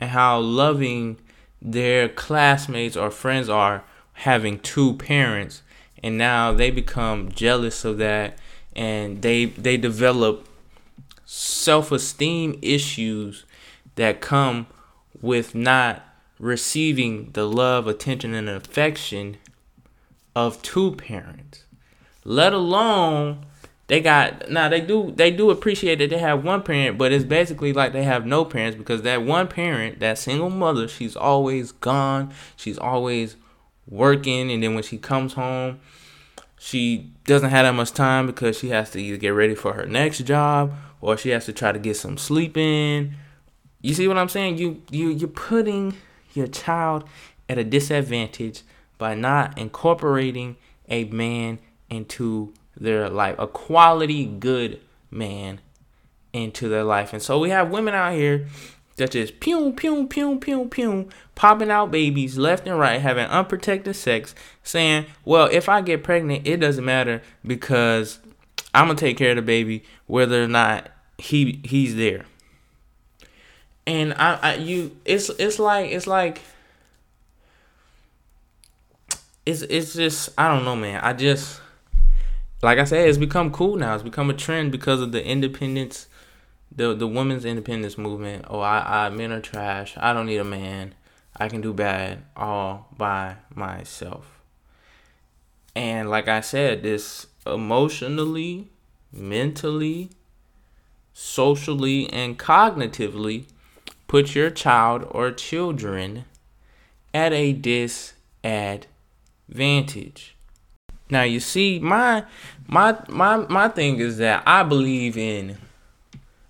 and 0.00 0.10
how 0.10 0.38
loving 0.40 1.18
their 1.60 2.08
classmates 2.08 2.96
or 2.96 3.10
friends 3.10 3.48
are 3.48 3.84
having 4.14 4.58
two 4.58 4.94
parents 4.94 5.62
and 6.02 6.18
now 6.18 6.52
they 6.52 6.70
become 6.70 7.30
jealous 7.32 7.84
of 7.84 7.98
that 7.98 8.38
and 8.74 9.22
they 9.22 9.46
they 9.46 9.76
develop 9.76 10.48
self-esteem 11.24 12.58
issues 12.62 13.44
that 13.94 14.20
come 14.20 14.66
with 15.20 15.54
not 15.54 16.02
receiving 16.38 17.30
the 17.32 17.46
love, 17.46 17.86
attention 17.86 18.34
and 18.34 18.48
affection 18.48 19.36
of 20.34 20.60
two 20.62 20.92
parents. 20.92 21.64
Let 22.24 22.52
alone 22.52 23.46
they 23.86 24.00
got 24.00 24.50
now 24.50 24.68
they 24.68 24.80
do 24.80 25.12
they 25.14 25.30
do 25.30 25.50
appreciate 25.50 25.98
that 25.98 26.10
they 26.10 26.18
have 26.18 26.44
one 26.44 26.62
parent, 26.62 26.98
but 26.98 27.12
it's 27.12 27.24
basically 27.24 27.72
like 27.72 27.92
they 27.92 28.04
have 28.04 28.26
no 28.26 28.44
parents 28.44 28.76
because 28.76 29.02
that 29.02 29.22
one 29.22 29.48
parent, 29.48 30.00
that 30.00 30.18
single 30.18 30.50
mother, 30.50 30.88
she's 30.88 31.16
always 31.16 31.72
gone. 31.72 32.32
She's 32.56 32.78
always 32.78 33.36
working, 33.92 34.50
and 34.50 34.62
then 34.62 34.74
when 34.74 34.82
she 34.82 34.98
comes 34.98 35.34
home, 35.34 35.78
she 36.58 37.10
doesn't 37.24 37.50
have 37.50 37.64
that 37.64 37.74
much 37.74 37.92
time 37.92 38.26
because 38.26 38.58
she 38.58 38.70
has 38.70 38.90
to 38.90 39.00
either 39.00 39.16
get 39.16 39.30
ready 39.30 39.54
for 39.54 39.74
her 39.74 39.84
next 39.84 40.18
job 40.18 40.72
or 41.00 41.16
she 41.16 41.30
has 41.30 41.44
to 41.46 41.52
try 41.52 41.72
to 41.72 41.78
get 41.78 41.96
some 41.96 42.16
sleep 42.16 42.56
in. 42.56 43.14
You 43.80 43.94
see 43.94 44.08
what 44.08 44.16
I'm 44.16 44.28
saying? 44.28 44.58
You 44.58 44.80
you 44.90 45.08
you're 45.08 45.28
putting 45.28 45.94
your 46.34 46.46
child 46.46 47.04
at 47.48 47.58
a 47.58 47.64
disadvantage 47.64 48.62
by 48.96 49.14
not 49.14 49.58
incorporating 49.58 50.56
a 50.88 51.04
man 51.04 51.58
into 51.90 52.54
their 52.76 53.08
life, 53.08 53.34
a 53.38 53.46
quality 53.46 54.24
good 54.24 54.80
man 55.10 55.60
into 56.32 56.68
their 56.68 56.84
life. 56.84 57.12
And 57.12 57.20
so 57.20 57.38
we 57.38 57.50
have 57.50 57.70
women 57.70 57.94
out 57.94 58.14
here 58.14 58.46
that 58.96 59.12
just 59.12 59.40
pew 59.40 59.72
pew 59.72 60.06
pew 60.06 60.38
pew 60.38 60.66
pew 60.66 61.08
popping 61.34 61.70
out 61.70 61.90
babies 61.90 62.36
left 62.36 62.66
and 62.66 62.78
right, 62.78 63.00
having 63.00 63.26
unprotected 63.26 63.96
sex, 63.96 64.34
saying, 64.62 65.06
"Well, 65.24 65.48
if 65.50 65.68
I 65.68 65.80
get 65.80 66.04
pregnant, 66.04 66.46
it 66.46 66.58
doesn't 66.58 66.84
matter 66.84 67.22
because 67.46 68.18
I'm 68.74 68.86
gonna 68.86 68.98
take 68.98 69.16
care 69.16 69.30
of 69.30 69.36
the 69.36 69.42
baby, 69.42 69.84
whether 70.06 70.42
or 70.42 70.48
not 70.48 70.90
he 71.18 71.60
he's 71.64 71.96
there." 71.96 72.26
And 73.86 74.14
I, 74.14 74.38
I 74.42 74.54
you, 74.56 74.96
it's 75.04 75.28
it's 75.30 75.58
like 75.58 75.90
it's 75.90 76.06
like 76.06 76.42
it's 79.44 79.62
it's 79.62 79.94
just 79.94 80.30
I 80.38 80.48
don't 80.48 80.64
know, 80.64 80.76
man. 80.76 81.00
I 81.02 81.12
just 81.12 81.60
like 82.62 82.78
I 82.78 82.84
said, 82.84 83.08
it's 83.08 83.18
become 83.18 83.50
cool 83.50 83.76
now. 83.76 83.94
It's 83.94 84.04
become 84.04 84.30
a 84.30 84.34
trend 84.34 84.70
because 84.70 85.00
of 85.00 85.10
the 85.12 85.24
independence, 85.24 86.06
the 86.74 86.94
the 86.94 87.06
women's 87.06 87.44
independence 87.44 87.98
movement. 87.98 88.46
Oh, 88.48 88.60
I, 88.60 89.06
I 89.06 89.10
men 89.10 89.32
are 89.32 89.40
trash. 89.40 89.94
I 89.96 90.12
don't 90.12 90.26
need 90.26 90.38
a 90.38 90.44
man. 90.44 90.94
I 91.36 91.48
can 91.48 91.60
do 91.60 91.72
bad 91.72 92.24
all 92.36 92.88
by 92.96 93.36
myself. 93.54 94.40
And 95.74 96.10
like 96.10 96.28
I 96.28 96.40
said, 96.40 96.82
this 96.82 97.26
emotionally, 97.46 98.68
mentally, 99.10 100.10
socially, 101.14 102.12
and 102.12 102.38
cognitively 102.38 103.46
put 104.06 104.34
your 104.34 104.50
child 104.50 105.06
or 105.10 105.32
children 105.32 106.26
at 107.14 107.32
a 107.32 107.54
disadvantage. 107.54 110.36
Now 111.10 111.22
you 111.22 111.40
see, 111.40 111.78
my 111.78 112.24
my 112.66 112.98
my 113.08 113.38
my 113.38 113.68
thing 113.68 113.98
is 113.98 114.18
that 114.18 114.42
I 114.46 114.62
believe 114.62 115.16
in 115.16 115.56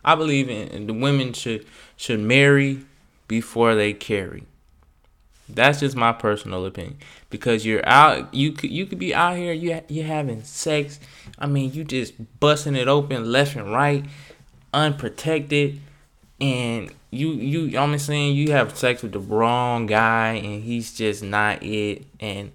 I 0.05 0.15
believe 0.15 0.49
in 0.49 0.87
the 0.87 0.95
women 0.95 1.33
should 1.33 1.67
should 1.97 2.21
marry 2.21 2.85
before 3.29 3.75
they 3.75 3.93
carry. 3.93 4.45
That's 5.49 5.81
just 5.81 5.97
my 5.97 6.13
personal 6.13 6.65
opinion 6.65 6.99
because 7.29 7.67
you're 7.67 7.87
out 7.87 8.33
you 8.35 8.53
could 8.53 8.71
you 8.71 8.87
could 8.87 8.99
be 8.99 9.15
out 9.15 9.37
here 9.37 9.53
you 9.53 9.81
you 9.89 10.03
having 10.03 10.43
sex. 10.45 10.99
I 11.39 11.47
mean, 11.47 11.73
you 11.73 11.85
just 11.85 12.15
busting 12.41 12.77
it 12.77 12.89
open 12.89 13.31
left 13.31 13.57
and 13.57 13.73
right, 13.73 14.05
unprotected 14.73 15.81
and 16.41 16.93
you 17.11 17.33
you 17.33 17.79
I'm 17.79 17.97
saying 17.99 18.35
you 18.35 18.53
have 18.53 18.77
sex 18.77 19.03
with 19.03 19.13
the 19.13 19.21
wrong 19.21 19.87
guy 19.87 20.35
and 20.35 20.63
he's 20.63 20.93
just 20.93 21.23
not 21.23 21.63
it 21.63 22.05
and 22.19 22.53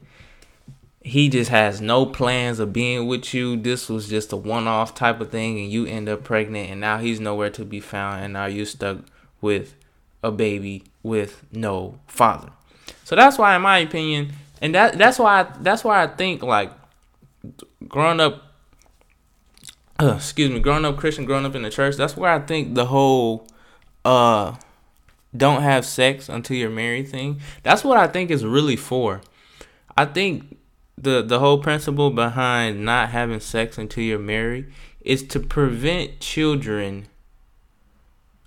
he 1.08 1.30
just 1.30 1.50
has 1.50 1.80
no 1.80 2.06
plans 2.06 2.60
of 2.60 2.74
being 2.74 3.08
with 3.08 3.34
you. 3.34 3.56
This 3.56 3.88
was 3.88 4.10
just 4.10 4.34
a 4.34 4.36
one 4.36 4.68
off 4.68 4.94
type 4.94 5.22
of 5.22 5.32
thing, 5.32 5.58
and 5.58 5.72
you 5.72 5.86
end 5.86 6.10
up 6.10 6.26
pregnant, 6.26 6.70
and 6.70 6.82
now 6.82 6.98
he's 6.98 7.22
nowhere 7.22 7.50
to 7.52 7.64
be 7.64 7.80
found, 7.80 8.26
and 8.26 8.34
now 8.34 8.46
you're 8.46 8.66
stuck 8.66 8.98
with 9.40 9.76
a 10.22 10.32
baby 10.32 10.84
with 11.04 11.46
no 11.54 11.98
father. 12.08 12.50
So 13.06 13.16
that's 13.16 13.38
why, 13.38 13.56
in 13.56 13.62
my 13.62 13.78
opinion, 13.78 14.34
and 14.62 14.76
that 14.76 14.98
that's 14.98 15.18
why 15.18 15.42
I, 15.42 15.44
that's 15.62 15.86
why 15.86 16.04
I 16.04 16.08
think 16.08 16.44
like 16.44 16.74
growing 17.88 18.20
up, 18.20 18.44
uh, 20.02 20.16
excuse 20.18 20.52
me, 20.52 20.60
growing 20.60 20.84
up 20.84 20.98
Christian, 20.98 21.24
growing 21.24 21.46
up 21.46 21.56
in 21.56 21.62
the 21.62 21.70
church. 21.70 21.96
That's 21.96 22.18
where 22.18 22.32
I 22.32 22.40
think 22.40 22.76
the 22.76 22.88
whole 22.88 23.48
uh 24.04 24.56
don't 25.36 25.62
have 25.62 25.86
sex 25.86 26.28
until 26.28 26.58
you're 26.58 26.70
married 26.70 27.08
thing. 27.08 27.40
That's 27.64 27.86
what 27.86 27.98
I 27.98 28.08
think 28.08 28.30
is 28.30 28.44
really 28.46 28.76
for. 28.76 29.22
I 29.96 30.04
think 30.06 30.57
the 30.98 31.22
the 31.22 31.40
whole 31.40 31.60
principle 31.60 32.10
behind 32.10 32.84
not 32.84 33.10
having 33.10 33.40
sex 33.40 33.78
until 33.78 34.04
you're 34.04 34.20
married 34.20 34.72
is 35.02 35.24
to 35.24 35.40
prevent 35.40 36.20
children 36.20 37.08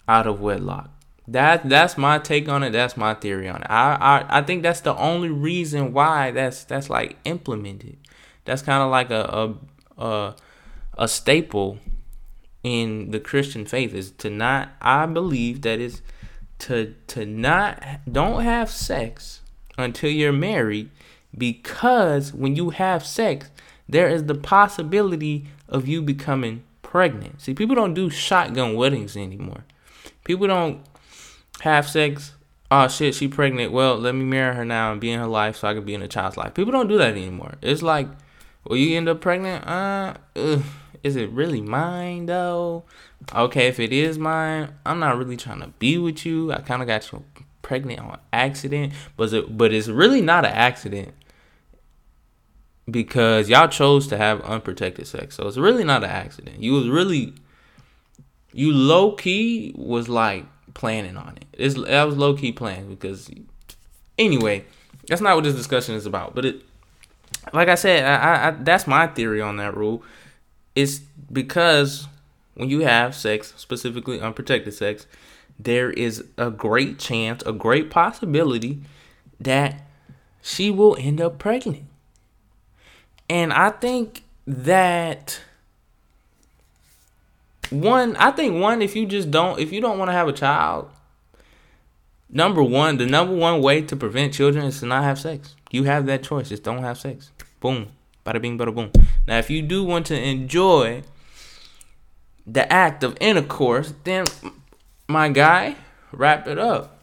out 0.08 0.26
of 0.26 0.40
wedlock. 0.40 0.90
That 1.28 1.68
that's 1.68 1.96
my 1.96 2.18
take 2.18 2.48
on 2.48 2.64
it. 2.64 2.70
That's 2.70 2.96
my 2.96 3.14
theory 3.14 3.48
on 3.48 3.62
it. 3.62 3.70
I 3.70 3.94
I, 3.94 4.38
I 4.38 4.42
think 4.42 4.62
that's 4.62 4.80
the 4.80 4.96
only 4.96 5.30
reason 5.30 5.92
why 5.92 6.32
that's 6.32 6.64
that's 6.64 6.90
like 6.90 7.16
implemented. 7.24 7.98
That's 8.44 8.62
kind 8.62 8.82
of 8.82 8.90
like 8.90 9.10
a, 9.10 9.54
a 9.98 10.02
a 10.02 10.34
a 10.98 11.08
staple 11.08 11.78
in 12.64 13.12
the 13.12 13.20
Christian 13.20 13.64
faith 13.64 13.94
is 13.94 14.10
to 14.12 14.28
not. 14.28 14.70
I 14.82 15.06
believe 15.06 15.62
that 15.62 15.78
is 15.78 16.02
to 16.60 16.94
to 17.06 17.24
not 17.24 17.80
don't 18.10 18.42
have 18.42 18.68
sex 18.68 19.40
until 19.78 20.10
you're 20.10 20.32
married 20.32 20.90
because 21.36 22.32
when 22.32 22.56
you 22.56 22.70
have 22.70 23.04
sex, 23.04 23.50
there 23.88 24.08
is 24.08 24.24
the 24.24 24.34
possibility 24.34 25.46
of 25.68 25.88
you 25.88 26.02
becoming 26.02 26.62
pregnant. 26.82 27.40
See, 27.40 27.54
people 27.54 27.76
don't 27.76 27.94
do 27.94 28.10
shotgun 28.10 28.74
weddings 28.74 29.16
anymore. 29.16 29.64
People 30.24 30.46
don't 30.46 30.80
have 31.60 31.88
sex. 31.88 32.34
Oh 32.70 32.88
shit, 32.88 33.14
she 33.14 33.28
pregnant. 33.28 33.72
Well, 33.72 33.96
let 33.96 34.14
me 34.14 34.24
marry 34.24 34.54
her 34.54 34.64
now 34.64 34.92
and 34.92 35.00
be 35.00 35.10
in 35.10 35.18
her 35.18 35.26
life 35.26 35.56
so 35.56 35.68
I 35.68 35.74
can 35.74 35.84
be 35.84 35.94
in 35.94 36.02
a 36.02 36.08
child's 36.08 36.36
life. 36.36 36.54
People 36.54 36.72
don't 36.72 36.88
do 36.88 36.98
that 36.98 37.12
anymore. 37.12 37.54
It's 37.62 37.82
like, 37.82 38.08
well, 38.64 38.78
you 38.78 38.96
end 38.96 39.08
up 39.08 39.20
pregnant. 39.20 39.66
Uh, 39.66 40.14
ugh, 40.36 40.62
is 41.02 41.16
it 41.16 41.30
really 41.30 41.60
mine 41.60 42.26
though? 42.26 42.84
Okay, 43.34 43.68
if 43.68 43.80
it 43.80 43.92
is 43.92 44.18
mine, 44.18 44.72
I'm 44.84 44.98
not 44.98 45.18
really 45.18 45.36
trying 45.36 45.60
to 45.60 45.68
be 45.78 45.98
with 45.98 46.24
you. 46.24 46.52
I 46.52 46.60
kind 46.60 46.82
of 46.82 46.88
got 46.88 47.10
you 47.10 47.24
pregnant 47.62 48.00
on 48.00 48.18
accident, 48.32 48.92
but 49.16 49.32
it, 49.32 49.56
but 49.56 49.72
it's 49.72 49.88
really 49.88 50.20
not 50.20 50.44
an 50.44 50.52
accident 50.52 51.12
because 52.90 53.48
y'all 53.48 53.68
chose 53.68 54.06
to 54.08 54.16
have 54.16 54.40
unprotected 54.42 55.06
sex. 55.06 55.36
So 55.36 55.46
it's 55.46 55.56
really 55.56 55.84
not 55.84 56.04
an 56.04 56.10
accident. 56.10 56.62
You 56.62 56.72
was 56.72 56.88
really 56.88 57.34
you 58.52 58.72
low 58.72 59.12
key 59.12 59.74
was 59.76 60.08
like 60.08 60.44
planning 60.74 61.16
on 61.16 61.36
it. 61.36 61.44
It's 61.52 61.74
that 61.74 62.04
was 62.04 62.16
low 62.16 62.34
key 62.34 62.52
planning 62.52 62.90
because 62.90 63.30
anyway, 64.18 64.64
that's 65.06 65.20
not 65.20 65.34
what 65.34 65.44
this 65.44 65.54
discussion 65.54 65.94
is 65.94 66.06
about. 66.06 66.34
But 66.34 66.44
it, 66.44 66.62
like 67.52 67.68
I 67.68 67.74
said, 67.74 68.04
I, 68.04 68.48
I 68.48 68.50
that's 68.52 68.86
my 68.86 69.06
theory 69.06 69.40
on 69.40 69.56
that 69.56 69.76
rule. 69.76 70.02
It's 70.74 71.00
because 71.32 72.06
when 72.54 72.70
you 72.70 72.80
have 72.80 73.14
sex, 73.14 73.54
specifically 73.56 74.20
unprotected 74.20 74.74
sex, 74.74 75.06
there 75.58 75.90
is 75.90 76.24
a 76.36 76.50
great 76.50 76.98
chance, 76.98 77.42
a 77.44 77.52
great 77.52 77.90
possibility 77.90 78.80
that 79.38 79.82
she 80.42 80.70
will 80.70 80.96
end 80.98 81.20
up 81.20 81.38
pregnant. 81.38 81.84
And 83.30 83.52
I 83.52 83.70
think 83.70 84.24
that 84.48 85.40
one, 87.70 88.16
I 88.16 88.32
think 88.32 88.60
one, 88.60 88.82
if 88.82 88.96
you 88.96 89.06
just 89.06 89.30
don't, 89.30 89.60
if 89.60 89.72
you 89.72 89.80
don't 89.80 89.98
want 90.00 90.08
to 90.08 90.12
have 90.12 90.26
a 90.26 90.32
child, 90.32 90.90
number 92.28 92.60
one, 92.60 92.96
the 92.98 93.06
number 93.06 93.32
one 93.32 93.62
way 93.62 93.82
to 93.82 93.94
prevent 93.94 94.34
children 94.34 94.64
is 94.64 94.80
to 94.80 94.86
not 94.86 95.04
have 95.04 95.20
sex. 95.20 95.54
You 95.70 95.84
have 95.84 96.06
that 96.06 96.24
choice. 96.24 96.48
Just 96.48 96.64
don't 96.64 96.82
have 96.82 96.98
sex. 96.98 97.30
Boom. 97.60 97.86
Bada 98.26 98.42
bing, 98.42 98.58
bada 98.58 98.74
boom. 98.74 98.90
Now, 99.28 99.38
if 99.38 99.48
you 99.48 99.62
do 99.62 99.84
want 99.84 100.06
to 100.06 100.20
enjoy 100.20 101.04
the 102.44 102.70
act 102.70 103.04
of 103.04 103.16
intercourse, 103.20 103.94
then 104.02 104.26
my 105.06 105.28
guy, 105.28 105.76
wrap 106.10 106.48
it 106.48 106.58
up. 106.58 106.98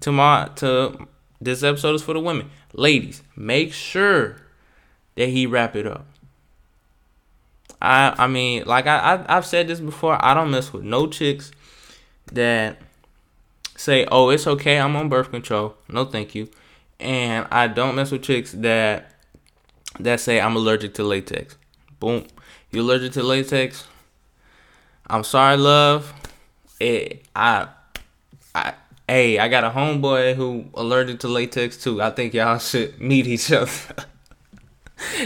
To 0.00 0.10
my 0.10 0.48
to 0.56 1.06
this 1.38 1.62
episode 1.62 1.96
is 1.96 2.02
for 2.02 2.14
the 2.14 2.20
women. 2.20 2.50
Ladies, 2.72 3.22
make 3.36 3.74
sure 3.74 4.36
that 5.16 5.28
he 5.28 5.46
wrap 5.46 5.76
it 5.76 5.86
up. 5.86 6.06
I 7.80 8.14
I 8.18 8.26
mean, 8.26 8.64
like 8.66 8.86
I, 8.86 9.14
I 9.14 9.36
I've 9.36 9.46
said 9.46 9.68
this 9.68 9.80
before. 9.80 10.22
I 10.24 10.34
don't 10.34 10.50
mess 10.50 10.72
with 10.72 10.84
no 10.84 11.06
chicks 11.06 11.50
that 12.32 12.78
say, 13.76 14.06
"Oh, 14.10 14.30
it's 14.30 14.46
okay. 14.46 14.78
I'm 14.78 14.96
on 14.96 15.08
birth 15.08 15.30
control." 15.30 15.76
No, 15.88 16.04
thank 16.04 16.34
you. 16.34 16.48
And 16.98 17.46
I 17.50 17.66
don't 17.66 17.94
mess 17.94 18.10
with 18.10 18.22
chicks 18.22 18.52
that 18.52 19.14
that 19.98 20.20
say 20.20 20.40
I'm 20.40 20.56
allergic 20.56 20.94
to 20.94 21.02
latex. 21.02 21.56
Boom. 21.98 22.26
You 22.70 22.82
allergic 22.82 23.12
to 23.12 23.22
latex? 23.22 23.86
I'm 25.06 25.24
sorry, 25.24 25.56
love. 25.56 26.14
It, 26.78 27.24
I, 27.34 27.68
I, 28.54 28.74
hey, 29.08 29.38
I 29.38 29.48
got 29.48 29.64
a 29.64 29.70
homeboy 29.70 30.36
who 30.36 30.66
allergic 30.74 31.20
to 31.20 31.28
latex 31.28 31.76
too. 31.76 32.00
I 32.00 32.10
think 32.10 32.32
y'all 32.32 32.58
should 32.60 33.00
meet 33.00 33.26
each 33.26 33.50
other. 33.50 33.70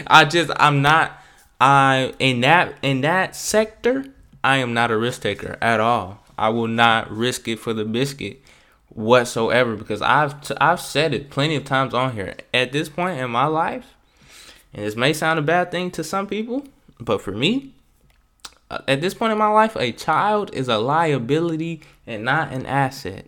I 0.07 0.25
just, 0.25 0.51
I'm 0.57 0.83
not 0.83 1.19
I 1.61 2.13
in 2.19 2.41
that 2.41 2.75
in 2.83 3.01
that 3.03 3.35
sector, 3.37 4.05
I 4.43 4.59
am 4.59 4.75
not 4.75 4.91
a 4.91 4.99
risk 4.99 5.23
taker 5.23 5.57
at 5.63 5.81
all. 5.81 6.21
I 6.37 6.49
will 6.49 6.69
not 6.69 7.11
risk 7.11 7.49
it 7.49 7.59
for 7.59 7.73
the 7.73 7.85
biscuit 7.85 8.43
whatsoever 8.89 9.77
because 9.77 10.03
I've 10.03 10.41
t- 10.43 10.57
I've 10.61 10.81
said 10.81 11.15
it 11.15 11.31
plenty 11.31 11.57
of 11.57 11.65
times 11.65 11.95
on 11.95 12.13
here. 12.13 12.35
At 12.53 12.73
this 12.73 12.89
point 12.89 13.19
in 13.19 13.31
my 13.31 13.47
life, 13.47 13.95
and 14.73 14.85
this 14.85 14.97
may 14.97 15.13
sound 15.13 15.39
a 15.39 15.43
bad 15.43 15.71
thing 15.71 15.91
to 15.93 16.05
some 16.05 16.27
people, 16.27 16.67
but 17.01 17.23
for 17.23 17.33
me, 17.33 17.73
uh, 18.71 18.81
at 18.89 19.01
this 19.01 19.15
point 19.15 19.33
in 19.33 19.39
my 19.39 19.49
life, 19.49 19.77
a 19.77 19.93
child 19.93 20.53
is 20.53 20.69
a 20.69 20.79
liability 20.79 21.83
and 22.07 22.25
not 22.25 22.53
an 22.53 22.67
asset. 22.67 23.27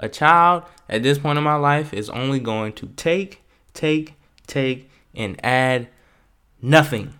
A 0.00 0.08
child 0.08 0.62
at 0.88 1.02
this 1.02 1.18
point 1.18 1.38
in 1.38 1.44
my 1.44 1.56
life 1.56 1.92
is 1.92 2.08
only 2.10 2.40
going 2.40 2.72
to 2.74 2.86
take, 2.96 3.42
take, 3.74 4.14
take, 4.46 4.87
and 5.14 5.38
add 5.44 5.88
nothing. 6.60 7.14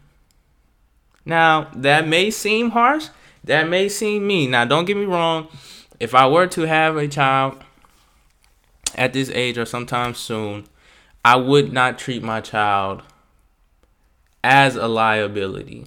Now, 1.25 1.71
that 1.75 2.09
may 2.09 2.31
seem 2.31 2.71
harsh, 2.71 3.09
that 3.45 3.69
may 3.69 3.89
seem 3.89 4.27
mean. 4.27 4.53
Now, 4.53 4.65
don't 4.65 4.85
get 4.85 4.97
me 4.97 5.05
wrong. 5.05 5.49
If 6.01 6.15
I 6.15 6.27
were 6.29 6.47
to 6.49 6.63
have 6.63 6.97
a 6.97 7.09
child 7.09 7.63
at 8.95 9.13
this 9.13 9.31
age 9.31 9.59
or 9.59 9.67
sometime 9.67 10.15
soon, 10.15 10.65
I 11.25 11.37
would 11.37 11.73
not 11.73 11.99
treat 11.99 12.23
my 12.23 12.41
child 12.41 13.03
as 14.43 14.77
a 14.77 14.89
liability. 14.89 15.87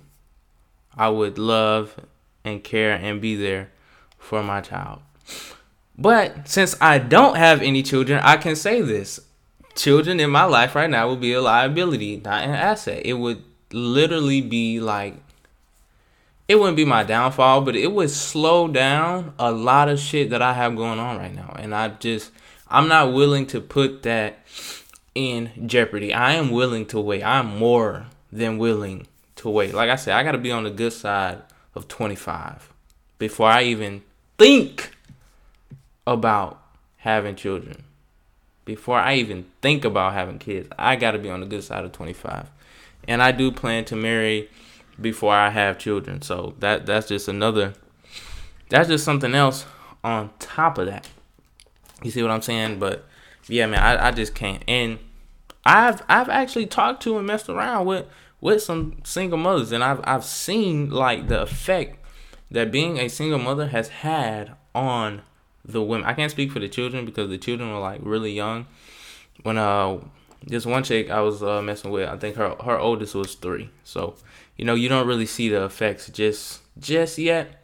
I 0.96 1.10
would 1.10 1.38
love 1.38 1.96
and 2.44 2.64
care 2.64 2.94
and 2.94 3.22
be 3.22 3.36
there 3.36 3.72
for 4.18 4.44
my 4.44 4.62
child. 4.62 5.00
But 5.98 6.48
since 6.48 6.76
I 6.82 6.98
don't 7.00 7.38
have 7.38 7.62
any 7.62 7.84
children, 7.84 8.20
I 8.24 8.38
can 8.38 8.56
say 8.56 8.82
this. 8.82 9.20
Children 9.76 10.20
in 10.20 10.30
my 10.30 10.44
life 10.44 10.76
right 10.76 10.90
now 10.90 11.10
would 11.10 11.22
be 11.22 11.34
a 11.34 11.42
liability, 11.42 12.18
not 12.18 12.44
an 12.44 12.52
asset. 12.52 13.06
It 13.06 13.14
would 13.14 13.44
literally 13.72 14.42
be 14.42 14.80
like 14.80 15.16
it 16.52 16.60
wouldn't 16.60 16.76
be 16.76 16.84
my 16.84 17.04
downfall, 17.04 17.62
but 17.62 17.78
it 17.78 17.94
would 17.94 18.10
slow 18.10 18.68
down 18.68 19.34
a 19.40 19.54
lot 19.54 19.88
of 19.88 20.00
shit 20.02 20.32
that 20.32 20.42
I 20.42 20.52
have 20.52 20.76
going 20.76 21.00
on 21.00 21.18
right 21.18 21.34
now. 21.34 21.56
And 21.58 21.74
I 21.74 21.88
just, 21.88 22.32
I'm 22.68 22.90
not 22.90 23.14
willing 23.14 23.46
to 23.48 23.62
put 23.62 24.04
that 24.04 24.40
in 25.16 25.52
jeopardy. 25.66 26.14
I 26.14 26.34
am 26.34 26.52
willing 26.52 26.86
to 26.88 27.00
wait. 27.00 27.24
I'm 27.24 27.58
more 27.58 28.08
than 28.34 28.58
willing 28.58 29.08
to 29.38 29.50
wait. 29.50 29.74
Like 29.74 29.90
I 29.90 29.96
said, 29.96 30.16
I 30.16 30.24
got 30.24 30.34
to 30.34 30.38
be 30.38 30.52
on 30.52 30.66
the 30.66 30.72
good 30.72 30.92
side 30.92 31.42
of 31.74 31.88
25 31.88 32.74
before 33.18 33.48
I 33.48 33.64
even 33.64 34.02
think 34.38 34.92
about 36.06 36.62
having 36.98 37.38
children. 37.38 37.86
Before 38.76 38.98
I 38.98 39.16
even 39.16 39.46
think 39.62 39.84
about 39.84 40.14
having 40.14 40.40
kids, 40.40 40.70
I 40.80 40.96
got 40.96 41.12
to 41.12 41.20
be 41.20 41.30
on 41.30 41.42
the 41.42 41.46
good 41.46 41.64
side 41.64 41.84
of 41.84 41.92
25. 41.92 42.50
And 43.06 43.22
I 43.22 43.34
do 43.34 43.52
plan 43.52 43.84
to 43.86 43.98
marry 43.98 44.50
before 45.00 45.34
I 45.34 45.50
have 45.50 45.78
children. 45.78 46.22
So 46.22 46.56
that 46.60 46.86
that's 46.86 47.08
just 47.10 47.28
another 47.28 47.74
that's 48.70 48.88
just 48.88 49.04
something 49.04 49.36
else 49.36 49.66
on 50.06 50.30
top 50.40 50.78
of 50.78 50.86
that. 50.86 51.10
You 52.02 52.12
see 52.12 52.22
what 52.22 52.32
I'm 52.32 52.42
saying? 52.42 52.80
But 52.80 53.06
yeah, 53.50 53.66
man, 53.66 53.82
I, 53.82 54.08
I 54.08 54.12
just 54.12 54.34
can't. 54.34 54.64
And 54.68 55.00
I've 55.66 56.02
I've 56.08 56.30
actually 56.30 56.68
talked 56.68 57.04
to 57.04 57.18
and 57.18 57.28
messed 57.28 57.50
around 57.50 57.86
with 57.86 58.06
with 58.40 58.64
some 58.64 59.02
single 59.04 59.38
mothers 59.38 59.74
and 59.74 59.84
I've 59.84 60.00
I've 60.06 60.24
seen 60.24 60.90
like 60.90 61.28
the 61.28 61.42
effect 61.42 61.98
that 62.50 62.72
being 62.72 62.98
a 62.98 63.10
single 63.10 63.38
mother 63.38 63.68
has 63.68 63.90
had 63.90 64.54
on 64.74 65.24
the 65.66 65.82
women. 65.82 66.06
I 66.06 66.14
can't 66.14 66.32
speak 66.32 66.52
for 66.52 66.60
the 66.60 66.70
children 66.70 67.06
because 67.06 67.30
the 67.30 67.38
children 67.38 67.72
were 67.72 67.80
like 67.80 68.02
really 68.04 68.32
young. 68.32 68.68
When 69.44 69.58
uh 69.58 70.00
this 70.46 70.66
one 70.66 70.84
chick 70.84 71.10
I 71.10 71.22
was 71.22 71.44
uh, 71.44 71.62
messing 71.62 71.92
with, 71.92 72.10
I 72.10 72.18
think 72.18 72.36
her 72.36 72.56
her 72.64 72.80
oldest 72.80 73.16
was 73.16 73.36
three. 73.36 73.70
So 73.84 74.16
you 74.58 74.66
know 74.66 74.76
you 74.76 74.90
don't 74.90 75.08
really 75.08 75.26
see 75.26 75.50
the 75.50 75.66
effects 75.66 76.10
just 76.10 76.62
just 76.80 77.18
yet. 77.18 77.58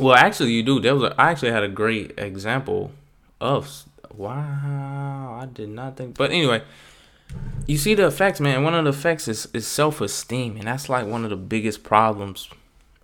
Well, 0.00 0.14
actually, 0.14 0.52
you 0.52 0.62
do. 0.62 0.80
There 0.80 0.94
was 0.94 1.04
a, 1.04 1.20
I 1.20 1.30
actually 1.30 1.52
had 1.52 1.62
a 1.62 1.68
great 1.68 2.18
example 2.18 2.90
of 3.40 3.84
wow. 4.12 5.38
I 5.40 5.46
did 5.46 5.68
not 5.68 5.96
think, 5.96 6.16
but 6.16 6.30
anyway, 6.30 6.62
you 7.66 7.78
see 7.78 7.94
the 7.94 8.06
effects, 8.06 8.40
man. 8.40 8.64
One 8.64 8.74
of 8.74 8.84
the 8.84 8.90
effects 8.90 9.28
is 9.28 9.46
is 9.52 9.66
self 9.66 10.00
esteem, 10.00 10.56
and 10.56 10.66
that's 10.66 10.88
like 10.88 11.06
one 11.06 11.22
of 11.24 11.30
the 11.30 11.36
biggest 11.36 11.84
problems, 11.84 12.48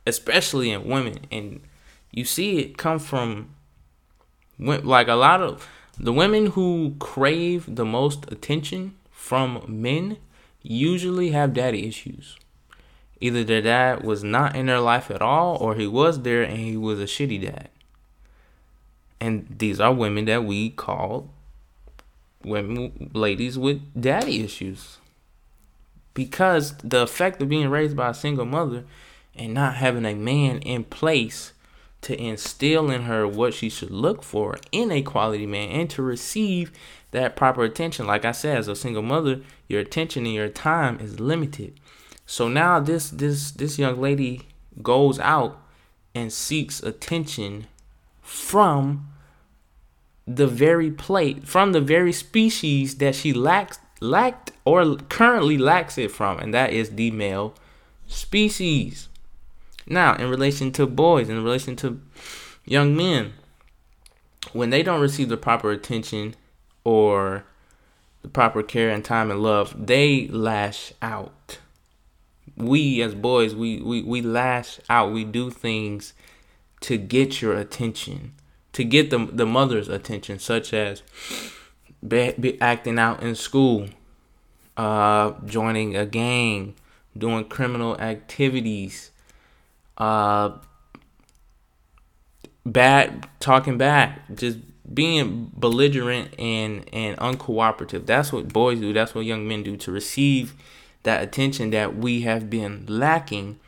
especially 0.06 0.70
in 0.70 0.88
women. 0.88 1.18
And 1.30 1.60
you 2.10 2.24
see 2.24 2.58
it 2.58 2.76
come 2.76 2.98
from 2.98 3.54
like 4.58 5.08
a 5.08 5.14
lot 5.14 5.40
of 5.40 5.68
the 5.98 6.12
women 6.12 6.46
who 6.46 6.96
crave 6.98 7.76
the 7.76 7.84
most 7.84 8.30
attention 8.32 8.94
from 9.10 9.64
men 9.68 10.16
usually 10.62 11.30
have 11.30 11.54
daddy 11.54 11.86
issues. 11.86 12.36
Either 13.20 13.44
their 13.44 13.60
dad 13.60 14.02
was 14.02 14.24
not 14.24 14.56
in 14.56 14.66
their 14.66 14.80
life 14.80 15.10
at 15.10 15.20
all, 15.20 15.56
or 15.56 15.74
he 15.74 15.86
was 15.86 16.22
there 16.22 16.42
and 16.42 16.58
he 16.58 16.76
was 16.76 16.98
a 16.98 17.04
shitty 17.04 17.42
dad. 17.42 17.68
And 19.20 19.54
these 19.58 19.78
are 19.78 19.92
women 19.92 20.24
that 20.24 20.44
we 20.44 20.70
call 20.70 21.30
women, 22.42 23.10
ladies 23.12 23.58
with 23.58 23.82
daddy 24.00 24.42
issues. 24.42 24.96
Because 26.14 26.74
the 26.78 27.02
effect 27.02 27.42
of 27.42 27.50
being 27.50 27.68
raised 27.68 27.96
by 27.96 28.10
a 28.10 28.14
single 28.14 28.46
mother 28.46 28.84
and 29.34 29.52
not 29.52 29.76
having 29.76 30.06
a 30.06 30.14
man 30.14 30.60
in 30.60 30.84
place 30.84 31.52
to 32.02 32.18
instill 32.18 32.90
in 32.90 33.02
her 33.02 33.26
what 33.26 33.54
she 33.54 33.68
should 33.68 33.90
look 33.90 34.22
for 34.22 34.58
in 34.72 34.90
a 34.90 35.02
quality 35.02 35.46
man 35.46 35.68
and 35.68 35.90
to 35.90 36.02
receive 36.02 36.72
that 37.10 37.36
proper 37.36 37.64
attention. 37.64 38.06
Like 38.06 38.24
I 38.24 38.32
said, 38.32 38.58
as 38.58 38.68
a 38.68 38.76
single 38.76 39.02
mother, 39.02 39.40
your 39.68 39.80
attention 39.80 40.24
and 40.24 40.34
your 40.34 40.48
time 40.48 40.98
is 41.00 41.20
limited. 41.20 41.78
So 42.26 42.48
now 42.48 42.80
this 42.80 43.10
this 43.10 43.50
this 43.50 43.78
young 43.78 44.00
lady 44.00 44.42
goes 44.82 45.18
out 45.18 45.60
and 46.14 46.32
seeks 46.32 46.82
attention 46.82 47.66
from 48.22 49.08
the 50.26 50.46
very 50.46 50.90
plate 50.90 51.46
from 51.46 51.72
the 51.72 51.80
very 51.80 52.12
species 52.12 52.98
that 52.98 53.16
she 53.16 53.32
lacks 53.32 53.78
lacked 54.00 54.52
or 54.64 54.96
currently 55.08 55.58
lacks 55.58 55.98
it 55.98 56.10
from 56.10 56.38
and 56.38 56.54
that 56.54 56.72
is 56.72 56.90
the 56.90 57.10
male 57.10 57.52
species 58.06 59.08
now, 59.90 60.14
in 60.14 60.30
relation 60.30 60.70
to 60.72 60.86
boys, 60.86 61.28
in 61.28 61.42
relation 61.42 61.74
to 61.76 62.00
young 62.64 62.96
men, 62.96 63.32
when 64.52 64.70
they 64.70 64.82
don't 64.82 65.00
receive 65.00 65.28
the 65.28 65.36
proper 65.36 65.72
attention 65.72 66.36
or 66.84 67.44
the 68.22 68.28
proper 68.28 68.62
care 68.62 68.88
and 68.88 69.04
time 69.04 69.30
and 69.30 69.42
love, 69.42 69.74
they 69.86 70.28
lash 70.28 70.92
out. 71.02 71.58
We 72.56 73.02
as 73.02 73.14
boys, 73.14 73.54
we, 73.54 73.80
we, 73.80 74.02
we 74.02 74.22
lash 74.22 74.78
out. 74.88 75.12
We 75.12 75.24
do 75.24 75.50
things 75.50 76.14
to 76.82 76.96
get 76.96 77.42
your 77.42 77.56
attention, 77.56 78.34
to 78.72 78.84
get 78.84 79.10
the, 79.10 79.28
the 79.30 79.46
mother's 79.46 79.88
attention, 79.88 80.38
such 80.38 80.72
as 80.72 81.02
be, 82.06 82.32
be 82.38 82.60
acting 82.60 82.98
out 82.98 83.22
in 83.22 83.34
school, 83.34 83.88
uh, 84.76 85.32
joining 85.44 85.96
a 85.96 86.06
gang, 86.06 86.74
doing 87.16 87.44
criminal 87.44 87.98
activities, 88.00 89.10
uh, 90.00 90.56
bad 92.64 93.28
talking 93.38 93.78
back, 93.78 94.34
just 94.34 94.58
being 94.92 95.52
belligerent 95.54 96.34
and 96.40 96.88
and 96.92 97.16
uncooperative. 97.18 98.06
That's 98.06 98.32
what 98.32 98.48
boys 98.48 98.80
do. 98.80 98.92
That's 98.92 99.14
what 99.14 99.26
young 99.26 99.46
men 99.46 99.62
do 99.62 99.76
to 99.76 99.92
receive 99.92 100.54
that 101.02 101.22
attention 101.22 101.70
that 101.70 101.96
we 101.96 102.22
have 102.22 102.50
been 102.50 102.84
lacking 102.88 103.60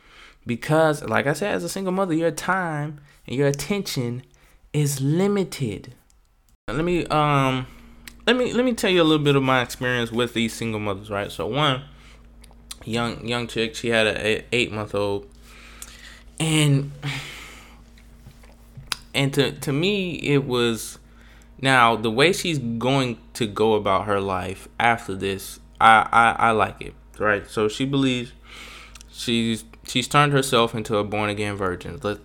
because 0.45 1.03
like 1.03 1.25
I 1.25 1.33
said 1.33 1.55
as 1.55 1.63
a 1.63 1.69
single 1.69 1.93
mother, 1.93 2.13
your 2.13 2.31
time 2.31 2.99
and 3.27 3.35
your 3.35 3.47
attention 3.47 4.23
is 4.73 4.99
limited. 4.99 5.93
Let 6.67 6.83
me 6.83 7.05
um 7.07 7.67
let 8.25 8.35
me 8.35 8.53
let 8.53 8.65
me 8.65 8.73
tell 8.73 8.89
you 8.89 9.01
a 9.01 9.05
little 9.05 9.23
bit 9.23 9.35
of 9.35 9.43
my 9.43 9.61
experience 9.61 10.11
with 10.11 10.33
these 10.33 10.53
single 10.53 10.79
mothers, 10.79 11.09
right? 11.09 11.31
So 11.31 11.45
one 11.45 11.83
young 12.83 13.25
young 13.25 13.47
chick, 13.47 13.75
she 13.75 13.89
had 13.89 14.07
a, 14.07 14.43
8 14.51 14.71
month 14.71 14.95
old 14.95 15.32
and 16.39 16.91
and 19.13 19.33
to 19.33 19.51
to 19.51 19.71
me 19.71 20.15
it 20.15 20.45
was 20.45 20.99
now 21.61 21.95
the 21.95 22.11
way 22.11 22.33
she's 22.33 22.59
going 22.59 23.17
to 23.33 23.45
go 23.45 23.73
about 23.73 24.05
her 24.05 24.19
life 24.19 24.67
after 24.79 25.15
this 25.15 25.59
I, 25.79 26.07
I 26.11 26.47
i 26.47 26.51
like 26.51 26.81
it 26.81 26.93
right? 27.19 27.49
So 27.49 27.67
she 27.67 27.85
believes 27.85 28.33
she's 29.11 29.65
she's 29.83 30.07
turned 30.07 30.33
herself 30.33 30.75
into 30.75 30.97
a 30.97 31.03
born 31.03 31.29
again 31.29 31.55
virgin. 31.55 31.99
Let 32.01 32.19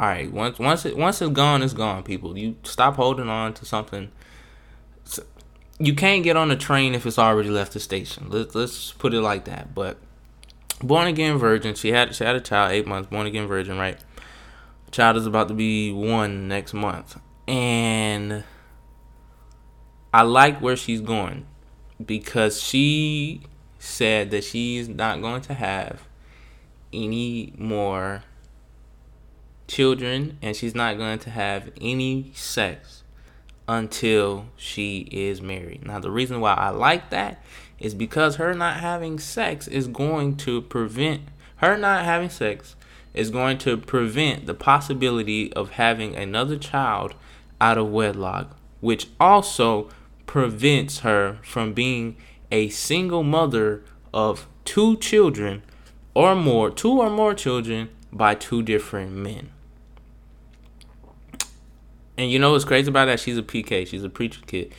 all 0.00 0.08
right 0.08 0.32
once 0.32 0.58
once 0.58 0.84
it 0.84 0.96
once 0.96 1.22
it's 1.22 1.32
gone 1.32 1.62
it's 1.62 1.72
gone 1.72 2.02
people. 2.02 2.36
You 2.38 2.56
stop 2.62 2.96
holding 2.96 3.28
on 3.28 3.54
to 3.54 3.64
something. 3.64 4.10
You 5.78 5.94
can't 5.94 6.22
get 6.22 6.36
on 6.36 6.50
a 6.50 6.56
train 6.56 6.94
if 6.94 7.04
it's 7.04 7.18
already 7.18 7.50
left 7.50 7.72
the 7.72 7.80
station. 7.80 8.26
Let's 8.30 8.54
let's 8.54 8.92
put 8.92 9.14
it 9.14 9.20
like 9.20 9.44
that 9.46 9.74
but 9.74 9.98
born 10.82 11.06
again 11.06 11.38
virgin 11.38 11.74
she 11.74 11.92
had 11.92 12.14
she 12.14 12.24
had 12.24 12.36
a 12.36 12.40
child 12.40 12.72
eight 12.72 12.86
months 12.86 13.08
born 13.08 13.26
again 13.26 13.46
virgin 13.46 13.78
right 13.78 13.98
Child 14.94 15.16
is 15.16 15.26
about 15.26 15.48
to 15.48 15.54
be 15.54 15.90
one 15.90 16.46
next 16.46 16.72
month. 16.72 17.18
And 17.48 18.44
I 20.12 20.22
like 20.22 20.60
where 20.60 20.76
she's 20.76 21.00
going 21.00 21.46
because 22.06 22.62
she 22.62 23.40
said 23.80 24.30
that 24.30 24.44
she's 24.44 24.88
not 24.88 25.20
going 25.20 25.40
to 25.42 25.54
have 25.54 26.06
any 26.92 27.54
more 27.58 28.22
children 29.66 30.38
and 30.40 30.54
she's 30.54 30.76
not 30.76 30.96
going 30.96 31.18
to 31.18 31.30
have 31.30 31.72
any 31.80 32.30
sex 32.36 33.02
until 33.66 34.46
she 34.54 35.08
is 35.10 35.42
married. 35.42 35.84
Now, 35.84 35.98
the 35.98 36.12
reason 36.12 36.40
why 36.40 36.54
I 36.54 36.68
like 36.68 37.10
that 37.10 37.42
is 37.84 37.94
because 37.94 38.36
her 38.36 38.54
not 38.54 38.80
having 38.80 39.18
sex 39.18 39.68
is 39.68 39.86
going 39.86 40.34
to 40.34 40.62
prevent 40.62 41.20
her 41.56 41.76
not 41.76 42.04
having 42.04 42.30
sex 42.30 42.76
is 43.12 43.30
going 43.30 43.58
to 43.58 43.76
prevent 43.76 44.46
the 44.46 44.54
possibility 44.54 45.52
of 45.52 45.70
having 45.70 46.16
another 46.16 46.58
child 46.58 47.14
out 47.60 47.78
of 47.78 47.88
wedlock, 47.88 48.56
which 48.80 49.08
also 49.20 49.88
prevents 50.26 51.00
her 51.00 51.38
from 51.42 51.72
being 51.72 52.16
a 52.50 52.68
single 52.70 53.22
mother 53.22 53.82
of 54.12 54.48
two 54.64 54.96
children 54.96 55.62
or 56.14 56.34
more, 56.34 56.70
two 56.70 57.00
or 57.00 57.10
more 57.10 57.34
children 57.34 57.88
by 58.12 58.34
two 58.34 58.62
different 58.62 59.12
men. 59.12 59.50
And 62.16 62.30
you 62.30 62.38
know 62.38 62.52
what's 62.52 62.64
crazy 62.64 62.88
about 62.88 63.06
that? 63.06 63.20
She's 63.20 63.38
a 63.38 63.42
PK. 63.42 63.86
She's 63.86 64.04
a 64.04 64.08
preacher 64.08 64.40
kid. 64.46 64.72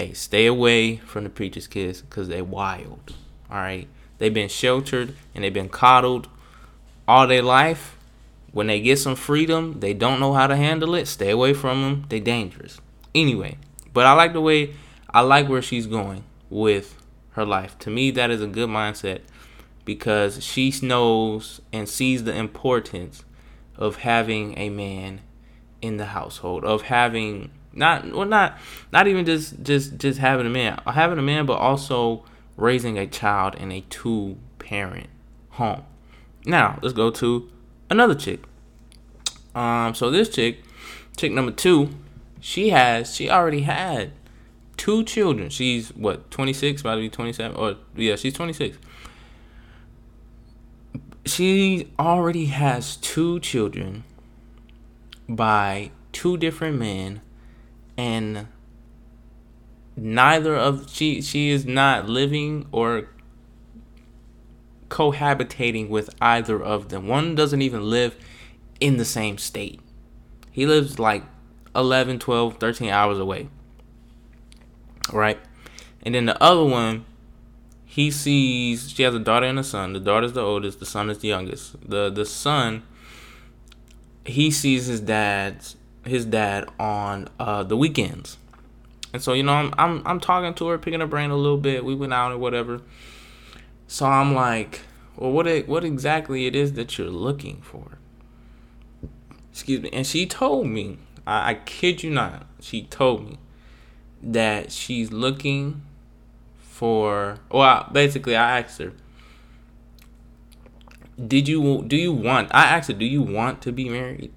Hey, 0.00 0.14
stay 0.14 0.46
away 0.46 0.96
from 0.96 1.24
the 1.24 1.28
preacher's 1.28 1.66
kids 1.66 2.00
because 2.00 2.26
they're 2.26 2.42
wild. 2.42 3.14
All 3.50 3.58
right, 3.58 3.86
they've 4.16 4.32
been 4.32 4.48
sheltered 4.48 5.14
and 5.34 5.44
they've 5.44 5.52
been 5.52 5.68
coddled 5.68 6.26
all 7.06 7.26
their 7.26 7.42
life. 7.42 7.98
When 8.50 8.68
they 8.68 8.80
get 8.80 8.98
some 8.98 9.14
freedom, 9.14 9.80
they 9.80 9.92
don't 9.92 10.18
know 10.18 10.32
how 10.32 10.46
to 10.46 10.56
handle 10.56 10.94
it. 10.94 11.04
Stay 11.04 11.28
away 11.28 11.52
from 11.52 11.82
them. 11.82 12.06
They 12.08 12.18
dangerous. 12.18 12.80
Anyway, 13.14 13.58
but 13.92 14.06
I 14.06 14.14
like 14.14 14.32
the 14.32 14.40
way 14.40 14.74
I 15.10 15.20
like 15.20 15.50
where 15.50 15.60
she's 15.60 15.86
going 15.86 16.24
with 16.48 16.96
her 17.32 17.44
life. 17.44 17.78
To 17.80 17.90
me, 17.90 18.10
that 18.12 18.30
is 18.30 18.40
a 18.40 18.46
good 18.46 18.70
mindset 18.70 19.20
because 19.84 20.42
she 20.42 20.72
knows 20.80 21.60
and 21.74 21.86
sees 21.86 22.24
the 22.24 22.34
importance 22.34 23.22
of 23.76 23.96
having 23.96 24.56
a 24.56 24.70
man 24.70 25.20
in 25.82 25.98
the 25.98 26.06
household, 26.06 26.64
of 26.64 26.84
having 26.84 27.50
not 27.72 28.12
well 28.12 28.26
not 28.26 28.58
not 28.92 29.06
even 29.06 29.24
just 29.24 29.62
just 29.62 29.96
just 29.98 30.18
having 30.18 30.46
a 30.46 30.50
man, 30.50 30.80
having 30.86 31.18
a 31.18 31.22
man, 31.22 31.46
but 31.46 31.58
also 31.58 32.24
raising 32.56 32.98
a 32.98 33.06
child 33.06 33.54
in 33.54 33.72
a 33.72 33.80
two 33.88 34.36
parent 34.58 35.08
home. 35.50 35.84
Now, 36.46 36.78
let's 36.82 36.94
go 36.94 37.10
to 37.10 37.50
another 37.88 38.14
chick. 38.14 38.40
Um, 39.54 39.94
so 39.94 40.10
this 40.10 40.28
chick, 40.28 40.62
chick 41.16 41.32
number 41.32 41.52
two, 41.52 41.90
she 42.40 42.70
has, 42.70 43.14
she 43.14 43.28
already 43.28 43.62
had 43.62 44.12
two 44.76 45.04
children. 45.04 45.50
She's 45.50 45.90
what, 45.90 46.30
26, 46.30 46.80
about 46.80 46.94
to 46.94 47.00
be 47.00 47.10
27, 47.10 47.56
or 47.56 47.76
yeah, 47.96 48.16
she's 48.16 48.32
26. 48.32 48.78
She 51.26 51.88
already 51.98 52.46
has 52.46 52.96
two 52.96 53.40
children 53.40 54.04
by 55.28 55.90
two 56.12 56.36
different 56.36 56.78
men, 56.78 57.20
and 58.00 58.46
neither 59.94 60.56
of 60.56 60.88
she 60.90 61.20
she 61.20 61.50
is 61.50 61.66
not 61.66 62.08
living 62.08 62.66
or 62.72 63.10
cohabitating 64.88 65.90
with 65.90 66.08
either 66.20 66.62
of 66.62 66.88
them. 66.88 67.06
One 67.06 67.34
doesn't 67.34 67.60
even 67.60 67.82
live 67.90 68.16
in 68.80 68.96
the 68.96 69.04
same 69.04 69.36
state. 69.36 69.80
He 70.50 70.64
lives 70.64 70.98
like 70.98 71.22
11, 71.76 72.18
12, 72.18 72.56
13 72.56 72.88
hours 72.88 73.18
away. 73.18 73.48
Right? 75.12 75.38
And 76.02 76.14
then 76.14 76.24
the 76.24 76.42
other 76.42 76.64
one, 76.64 77.04
he 77.84 78.10
sees 78.10 78.90
she 78.90 79.02
has 79.02 79.14
a 79.14 79.18
daughter 79.18 79.46
and 79.46 79.58
a 79.58 79.64
son. 79.64 79.92
The 79.92 80.00
daughter's 80.00 80.32
the 80.32 80.40
oldest, 80.40 80.80
the 80.80 80.86
son 80.86 81.10
is 81.10 81.18
the 81.18 81.28
youngest. 81.28 81.76
The 81.86 82.08
the 82.08 82.24
son 82.24 82.82
he 84.24 84.50
sees 84.50 84.86
his 84.86 85.00
dad's 85.00 85.76
his 86.04 86.24
dad 86.24 86.68
on 86.78 87.28
uh, 87.38 87.62
the 87.62 87.76
weekends. 87.76 88.38
And 89.12 89.22
so, 89.22 89.32
you 89.32 89.42
know, 89.42 89.52
I'm 89.52 89.74
I'm 89.76 90.02
I'm 90.06 90.20
talking 90.20 90.54
to 90.54 90.68
her, 90.68 90.78
picking 90.78 91.00
her 91.00 91.06
brain 91.06 91.30
a 91.30 91.36
little 91.36 91.58
bit. 91.58 91.84
We 91.84 91.94
went 91.94 92.12
out 92.12 92.32
or 92.32 92.38
whatever. 92.38 92.80
So 93.86 94.06
I'm 94.06 94.34
like, 94.34 94.82
well, 95.16 95.32
what 95.32 95.46
it, 95.46 95.68
what 95.68 95.84
exactly 95.84 96.46
it 96.46 96.54
is 96.54 96.74
that 96.74 96.96
you're 96.96 97.08
looking 97.08 97.60
for? 97.60 97.98
Excuse 99.50 99.82
me. 99.82 99.90
And 99.92 100.06
she 100.06 100.26
told 100.26 100.68
me, 100.68 100.98
I, 101.26 101.50
I 101.50 101.54
kid 101.54 102.02
you 102.02 102.10
not, 102.10 102.46
she 102.60 102.82
told 102.84 103.28
me 103.28 103.38
that 104.22 104.70
she's 104.70 105.10
looking 105.10 105.82
for. 106.58 107.38
Well, 107.50 107.88
basically, 107.92 108.36
I 108.36 108.60
asked 108.60 108.78
her, 108.78 108.92
"Did 111.18 111.48
you 111.48 111.82
do 111.86 111.96
you 111.96 112.12
want?" 112.12 112.48
I 112.54 112.64
asked 112.66 112.88
her, 112.88 112.94
"Do 112.94 113.04
you 113.04 113.22
want 113.22 113.60
to 113.62 113.72
be 113.72 113.88
married?" 113.88 114.32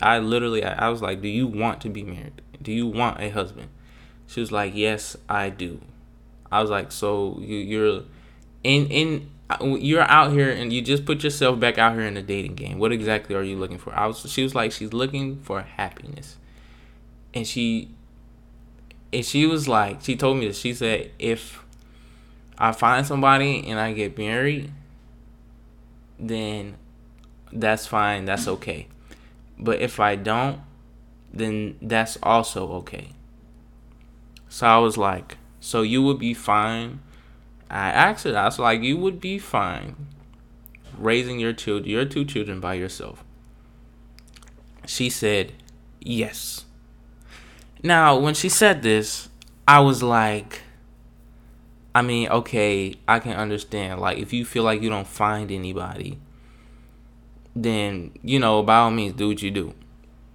I 0.00 0.18
literally, 0.18 0.64
I, 0.64 0.86
I 0.86 0.88
was 0.88 1.02
like, 1.02 1.20
"Do 1.22 1.28
you 1.28 1.46
want 1.46 1.80
to 1.82 1.88
be 1.88 2.02
married? 2.02 2.42
Do 2.60 2.72
you 2.72 2.86
want 2.86 3.20
a 3.20 3.30
husband?" 3.30 3.68
She 4.26 4.40
was 4.40 4.50
like, 4.52 4.74
"Yes, 4.74 5.16
I 5.28 5.50
do." 5.50 5.80
I 6.50 6.60
was 6.60 6.70
like, 6.70 6.92
"So 6.92 7.38
you, 7.40 7.56
you're 7.56 8.02
in 8.62 8.86
in 8.86 9.30
you're 9.60 10.02
out 10.02 10.32
here 10.32 10.50
and 10.50 10.72
you 10.72 10.80
just 10.80 11.04
put 11.04 11.22
yourself 11.22 11.60
back 11.60 11.78
out 11.78 11.92
here 11.92 12.02
in 12.02 12.14
the 12.14 12.22
dating 12.22 12.54
game. 12.54 12.78
What 12.78 12.92
exactly 12.92 13.36
are 13.36 13.42
you 13.42 13.56
looking 13.56 13.78
for? 13.78 13.94
I 13.94 14.06
was 14.06 14.30
she 14.30 14.42
was 14.42 14.54
like 14.54 14.72
she's 14.72 14.92
looking 14.92 15.40
for 15.40 15.60
happiness. 15.62 16.38
And 17.34 17.46
she 17.46 17.90
and 19.12 19.24
she 19.24 19.46
was 19.46 19.68
like 19.68 20.02
she 20.02 20.16
told 20.16 20.38
me 20.38 20.46
that 20.46 20.56
she 20.56 20.72
said 20.72 21.10
if 21.18 21.62
I 22.58 22.72
find 22.72 23.06
somebody 23.06 23.68
and 23.68 23.78
I 23.78 23.92
get 23.92 24.16
married 24.16 24.72
then 26.18 26.76
that's 27.52 27.86
fine, 27.86 28.24
that's 28.24 28.48
okay. 28.48 28.88
But 29.58 29.80
if 29.80 30.00
I 30.00 30.16
don't, 30.16 30.60
then 31.32 31.78
that's 31.80 32.18
also 32.22 32.70
okay. 32.74 33.10
So 34.48 34.66
I 34.66 34.78
was 34.78 34.96
like, 34.96 35.36
so 35.60 35.82
you 35.82 36.02
would 36.02 36.18
be 36.18 36.34
fine 36.34 37.00
I 37.74 37.90
asked 37.90 38.24
her, 38.24 38.36
I 38.36 38.44
was 38.44 38.58
like, 38.58 38.82
you 38.82 38.96
would 38.98 39.20
be 39.20 39.38
fine 39.38 39.96
raising 40.96 41.40
your 41.40 41.52
children, 41.52 41.90
your 41.90 42.04
two 42.04 42.24
children 42.24 42.60
by 42.60 42.74
yourself. 42.74 43.24
She 44.86 45.10
said, 45.10 45.52
yes. 45.98 46.66
Now, 47.82 48.16
when 48.16 48.34
she 48.34 48.48
said 48.48 48.82
this, 48.82 49.28
I 49.66 49.80
was 49.80 50.04
like, 50.04 50.62
I 51.94 52.02
mean, 52.02 52.28
okay, 52.28 52.94
I 53.08 53.18
can 53.18 53.32
understand. 53.32 54.00
Like, 54.00 54.18
if 54.18 54.32
you 54.32 54.44
feel 54.44 54.62
like 54.62 54.80
you 54.80 54.88
don't 54.88 55.06
find 55.06 55.50
anybody, 55.50 56.18
then 57.54 58.12
you 58.22 58.38
know, 58.38 58.62
by 58.62 58.78
all 58.78 58.90
means, 58.90 59.14
do 59.14 59.28
what 59.28 59.42
you 59.42 59.50
do. 59.50 59.74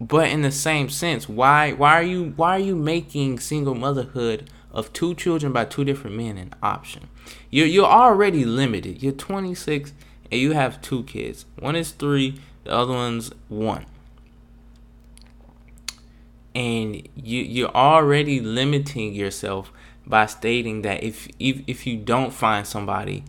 But 0.02 0.30
in 0.30 0.42
the 0.42 0.52
same 0.52 0.90
sense, 0.90 1.28
why 1.28 1.74
why 1.74 1.94
are 1.94 2.04
you 2.04 2.34
why 2.36 2.56
are 2.56 2.60
you 2.60 2.76
making 2.76 3.40
single 3.40 3.76
motherhood 3.76 4.50
of 4.72 4.94
two 4.94 5.14
children 5.14 5.52
by 5.52 5.66
two 5.66 5.84
different 5.84 6.16
men 6.16 6.38
an 6.38 6.54
option? 6.64 7.10
You're 7.50 7.68
you're 7.68 7.86
already 7.86 8.46
limited. 8.46 9.04
You're 9.04 9.12
26 9.12 9.94
and 10.32 10.40
you 10.40 10.54
have 10.54 10.82
two 10.82 11.04
kids. 11.04 11.46
One 11.58 11.76
is 11.76 11.92
three, 11.92 12.40
the 12.64 12.72
other 12.72 12.94
one's 12.94 13.32
one. 13.50 13.86
And 16.56 17.08
you 17.16 17.42
you're 17.42 17.76
already 17.76 18.40
limiting 18.40 19.14
yourself 19.14 19.72
by 20.08 20.28
stating 20.28 20.82
that 20.84 21.04
if 21.04 21.28
if 21.40 21.62
if 21.68 21.86
you 21.86 21.98
don't 21.98 22.32
find 22.32 22.66
somebody, 22.66 23.26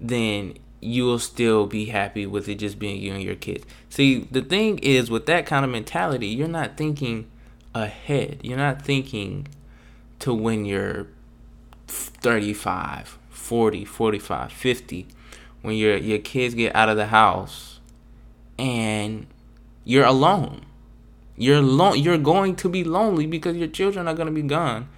then 0.00 0.54
you 0.80 1.04
will 1.04 1.18
still 1.18 1.66
be 1.66 1.86
happy 1.86 2.26
with 2.26 2.48
it 2.48 2.56
just 2.56 2.78
being 2.78 3.00
you 3.00 3.12
and 3.12 3.22
your 3.22 3.34
kids. 3.34 3.66
See, 3.88 4.28
the 4.30 4.42
thing 4.42 4.78
is 4.78 5.10
with 5.10 5.26
that 5.26 5.46
kind 5.46 5.64
of 5.64 5.70
mentality, 5.70 6.28
you're 6.28 6.48
not 6.48 6.76
thinking 6.76 7.28
ahead. 7.74 8.40
You're 8.42 8.58
not 8.58 8.82
thinking 8.82 9.48
to 10.20 10.32
when 10.32 10.64
you're 10.64 11.08
35, 11.86 13.18
40, 13.30 13.84
45, 13.84 14.52
50 14.52 15.06
when 15.62 15.74
your 15.74 15.96
your 15.96 16.18
kids 16.18 16.54
get 16.54 16.74
out 16.74 16.88
of 16.88 16.96
the 16.96 17.06
house 17.06 17.80
and 18.58 19.26
you're 19.84 20.04
alone. 20.04 20.64
You're 21.36 21.58
alone. 21.58 21.98
You're 22.00 22.18
going 22.18 22.56
to 22.56 22.68
be 22.68 22.84
lonely 22.84 23.26
because 23.26 23.56
your 23.56 23.68
children 23.68 24.08
are 24.08 24.14
going 24.14 24.26
to 24.26 24.32
be 24.32 24.42
gone. 24.42 24.88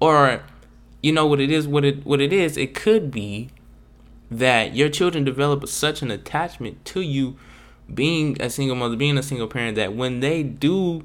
Or 0.00 0.42
you 1.02 1.12
know 1.12 1.26
what 1.26 1.40
it 1.40 1.50
is 1.50 1.68
what 1.68 1.84
it 1.84 2.04
what 2.04 2.20
it 2.20 2.32
is, 2.32 2.56
it 2.56 2.74
could 2.74 3.10
be 3.10 3.50
that 4.30 4.74
your 4.74 4.88
children 4.88 5.24
develop 5.24 5.66
such 5.68 6.02
an 6.02 6.10
attachment 6.10 6.84
to 6.84 7.00
you 7.00 7.36
being 7.92 8.40
a 8.40 8.48
single 8.48 8.76
mother, 8.76 8.96
being 8.96 9.18
a 9.18 9.22
single 9.22 9.48
parent, 9.48 9.74
that 9.76 9.94
when 9.94 10.20
they 10.20 10.42
do 10.42 11.04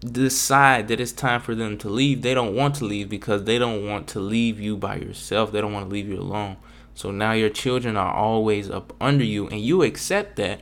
decide 0.00 0.88
that 0.88 1.00
it's 1.00 1.12
time 1.12 1.40
for 1.40 1.54
them 1.54 1.76
to 1.78 1.88
leave, 1.88 2.22
they 2.22 2.34
don't 2.34 2.54
want 2.54 2.74
to 2.76 2.84
leave 2.84 3.08
because 3.08 3.44
they 3.44 3.58
don't 3.58 3.86
want 3.86 4.06
to 4.08 4.20
leave 4.20 4.58
you 4.60 4.76
by 4.76 4.96
yourself. 4.96 5.52
They 5.52 5.60
don't 5.60 5.72
want 5.72 5.88
to 5.88 5.92
leave 5.92 6.08
you 6.08 6.18
alone. 6.18 6.56
So 6.94 7.10
now 7.10 7.32
your 7.32 7.50
children 7.50 7.96
are 7.96 8.14
always 8.14 8.70
up 8.70 8.94
under 9.00 9.24
you, 9.24 9.46
and 9.48 9.60
you 9.60 9.82
accept 9.82 10.36
that 10.36 10.60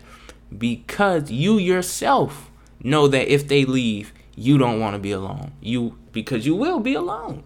because 0.56 1.30
you 1.30 1.58
yourself 1.58 2.50
know 2.80 3.06
that 3.08 3.32
if 3.32 3.46
they 3.46 3.64
leave, 3.64 4.12
you 4.34 4.58
don't 4.58 4.80
want 4.80 4.94
to 4.94 4.98
be 4.98 5.12
alone. 5.12 5.52
You 5.60 5.96
because 6.10 6.44
you 6.44 6.56
will 6.56 6.80
be 6.80 6.94
alone. 6.94 7.44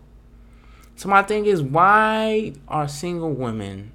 So 0.96 1.08
my 1.08 1.22
thing 1.22 1.44
is, 1.44 1.62
why 1.62 2.54
are 2.66 2.88
single 2.88 3.32
women 3.32 3.92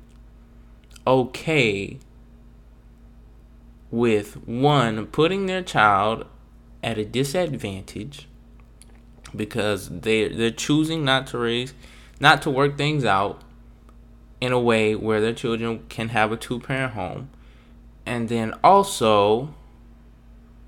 okay 1.06 2.00
with 3.92 4.36
one 4.48 5.06
putting 5.08 5.46
their 5.46 5.62
child 5.62 6.26
at 6.82 6.98
a 6.98 7.06
disadvantage 7.06 8.28
because 9.36 9.90
they 9.90 10.28
they're 10.28 10.52
choosing 10.52 11.06
not 11.06 11.28
to 11.28 11.38
raise 11.38 11.74
not 12.20 12.42
to 12.42 12.50
work 12.50 12.78
things 12.78 13.04
out 13.06 13.42
in 14.44 14.52
a 14.52 14.60
way 14.60 14.94
where 14.94 15.22
their 15.22 15.34
children 15.34 15.82
can 15.88 16.10
have 16.10 16.32
a 16.32 16.36
two 16.36 16.60
parent 16.60 16.94
home. 16.94 17.30
And 18.06 18.28
then 18.28 18.54
also 18.62 19.54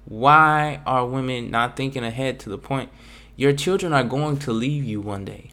why 0.05 0.81
are 0.85 1.05
women 1.05 1.51
not 1.51 1.75
thinking 1.75 2.03
ahead 2.03 2.39
to 2.39 2.49
the 2.49 2.57
point 2.57 2.89
your 3.35 3.51
children 3.51 3.91
are 3.91 4.03
going 4.03 4.37
to 4.39 4.53
leave 4.53 4.85
you 4.85 5.01
one 5.01 5.25
day. 5.25 5.51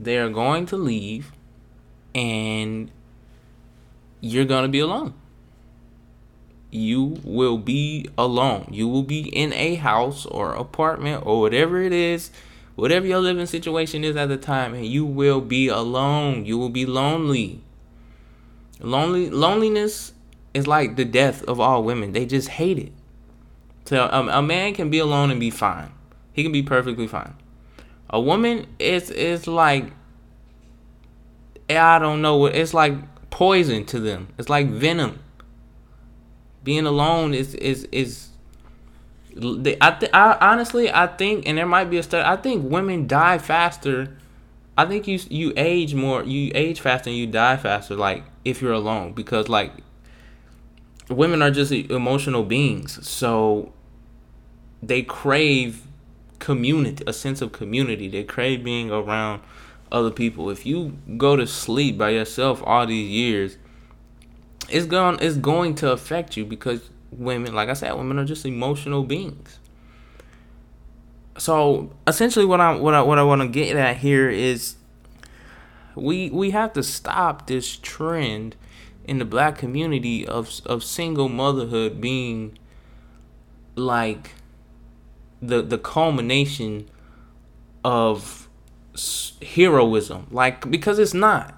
They 0.00 0.16
are 0.16 0.30
going 0.30 0.64
to 0.66 0.76
leave 0.76 1.32
and 2.14 2.90
you're 4.32 4.44
to 4.44 4.68
be 4.68 4.80
alone. 4.80 5.14
You 6.70 7.20
will 7.24 7.58
be 7.58 8.08
alone. 8.18 8.68
You 8.70 8.88
will 8.88 9.02
be 9.02 9.28
in 9.28 9.52
a 9.52 9.76
house 9.76 10.26
or 10.26 10.52
apartment 10.54 11.24
or 11.24 11.40
whatever 11.40 11.80
it 11.80 11.92
is, 11.92 12.30
whatever 12.74 13.06
your 13.06 13.20
living 13.20 13.46
situation 13.46 14.04
is 14.04 14.16
at 14.16 14.28
the 14.28 14.36
time, 14.36 14.74
and 14.74 14.86
you 14.86 15.04
will 15.04 15.40
be 15.40 15.68
alone. 15.68 16.44
You 16.44 16.58
will 16.58 16.70
be 16.70 16.84
lonely. 16.84 17.62
Lonely 18.80 19.30
loneliness 19.30 20.12
is 20.52 20.66
like 20.66 20.96
the 20.96 21.04
death 21.04 21.42
of 21.44 21.60
all 21.60 21.82
women. 21.82 22.12
They 22.12 22.26
just 22.26 22.48
hate 22.48 22.78
it. 22.78 22.92
So 23.86 24.08
um, 24.10 24.28
a 24.28 24.42
man 24.42 24.74
can 24.74 24.90
be 24.90 24.98
alone 24.98 25.30
and 25.30 25.38
be 25.38 25.50
fine. 25.50 25.92
He 26.32 26.42
can 26.42 26.52
be 26.52 26.62
perfectly 26.62 27.06
fine. 27.06 27.34
A 28.10 28.20
woman 28.20 28.66
is 28.78 29.10
is 29.10 29.46
like 29.46 29.92
I 31.70 31.98
don't 31.98 32.22
know 32.22 32.36
what 32.36 32.54
it's 32.54 32.74
like 32.74 32.94
poison 33.30 33.84
to 33.86 34.00
them. 34.00 34.28
It's 34.38 34.48
like 34.48 34.68
venom. 34.68 35.20
Being 36.64 36.86
alone 36.86 37.34
is 37.34 37.54
is 37.54 37.84
is. 37.92 38.28
I, 39.36 39.90
th- 39.90 40.10
I 40.14 40.38
honestly 40.40 40.90
I 40.90 41.06
think, 41.06 41.46
and 41.46 41.58
there 41.58 41.66
might 41.66 41.90
be 41.90 41.98
a 41.98 42.02
study. 42.02 42.24
I 42.26 42.36
think 42.36 42.70
women 42.70 43.06
die 43.06 43.38
faster. 43.38 44.16
I 44.78 44.86
think 44.86 45.06
you 45.06 45.20
you 45.28 45.52
age 45.56 45.94
more. 45.94 46.24
You 46.24 46.50
age 46.54 46.80
faster 46.80 47.10
and 47.10 47.18
you 47.18 47.26
die 47.26 47.56
faster. 47.56 47.94
Like 47.94 48.24
if 48.44 48.62
you're 48.62 48.72
alone, 48.72 49.12
because 49.12 49.48
like 49.48 49.72
women 51.08 51.42
are 51.42 51.50
just 51.50 51.70
emotional 51.70 52.42
beings, 52.42 53.06
so 53.06 53.72
they 54.82 55.02
crave 55.02 55.86
community, 56.38 57.04
a 57.06 57.12
sense 57.12 57.42
of 57.42 57.52
community. 57.52 58.08
They 58.08 58.24
crave 58.24 58.64
being 58.64 58.90
around 58.90 59.42
other 59.92 60.10
people. 60.10 60.50
If 60.50 60.66
you 60.66 60.98
go 61.16 61.36
to 61.36 61.46
sleep 61.46 61.98
by 61.98 62.10
yourself 62.10 62.62
all 62.64 62.86
these 62.86 63.08
years, 63.08 63.58
it's 64.68 64.86
going 64.86 65.18
it's 65.20 65.36
going 65.36 65.74
to 65.76 65.92
affect 65.92 66.36
you 66.36 66.44
because 66.44 66.90
women, 67.10 67.54
like 67.54 67.68
I 67.68 67.74
said, 67.74 67.94
women 67.94 68.18
are 68.18 68.24
just 68.24 68.44
emotional 68.44 69.04
beings. 69.04 69.58
So 71.38 71.92
essentially, 72.06 72.44
what 72.44 72.60
I 72.60 72.74
what 72.76 72.94
I 72.94 73.02
what 73.02 73.18
I 73.18 73.22
want 73.22 73.42
to 73.42 73.48
get 73.48 73.76
at 73.76 73.98
here 73.98 74.28
is 74.28 74.76
we 75.94 76.30
we 76.30 76.50
have 76.50 76.72
to 76.74 76.82
stop 76.82 77.46
this 77.46 77.76
trend 77.76 78.56
in 79.04 79.18
the 79.18 79.24
black 79.24 79.56
community 79.58 80.26
of 80.26 80.60
of 80.66 80.82
single 80.82 81.28
motherhood 81.28 82.00
being 82.00 82.58
like 83.76 84.32
the 85.42 85.62
the 85.62 85.78
culmination 85.78 86.88
of 87.84 88.45
heroism. 89.42 90.26
Like 90.30 90.70
because 90.70 90.98
it's 90.98 91.14
not. 91.14 91.54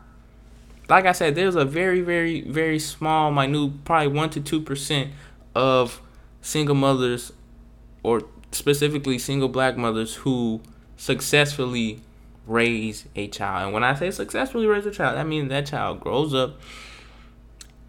Like 0.89 1.05
i 1.05 1.13
said 1.13 1.35
there's 1.35 1.55
a 1.55 1.65
very 1.65 2.01
very 2.01 2.41
very 2.43 2.79
small 2.79 3.31
minute 3.31 3.85
probably 3.85 4.09
1 4.09 4.31
to 4.31 4.41
2% 4.41 5.11
of 5.55 6.01
single 6.41 6.75
mothers 6.75 7.33
or 8.03 8.23
specifically 8.53 9.19
single 9.19 9.49
black 9.49 9.77
mothers 9.77 10.15
who 10.15 10.63
successfully 10.97 12.01
raise 12.47 13.05
a 13.15 13.29
child. 13.29 13.65
And 13.65 13.75
when 13.75 13.85
i 13.85 13.95
say 13.95 14.11
successfully 14.11 14.67
raise 14.67 14.87
a 14.87 14.91
child 14.91 15.17
that 15.17 15.27
means 15.27 15.49
that 15.51 15.67
child 15.67 16.01
grows 16.01 16.35
up. 16.35 16.59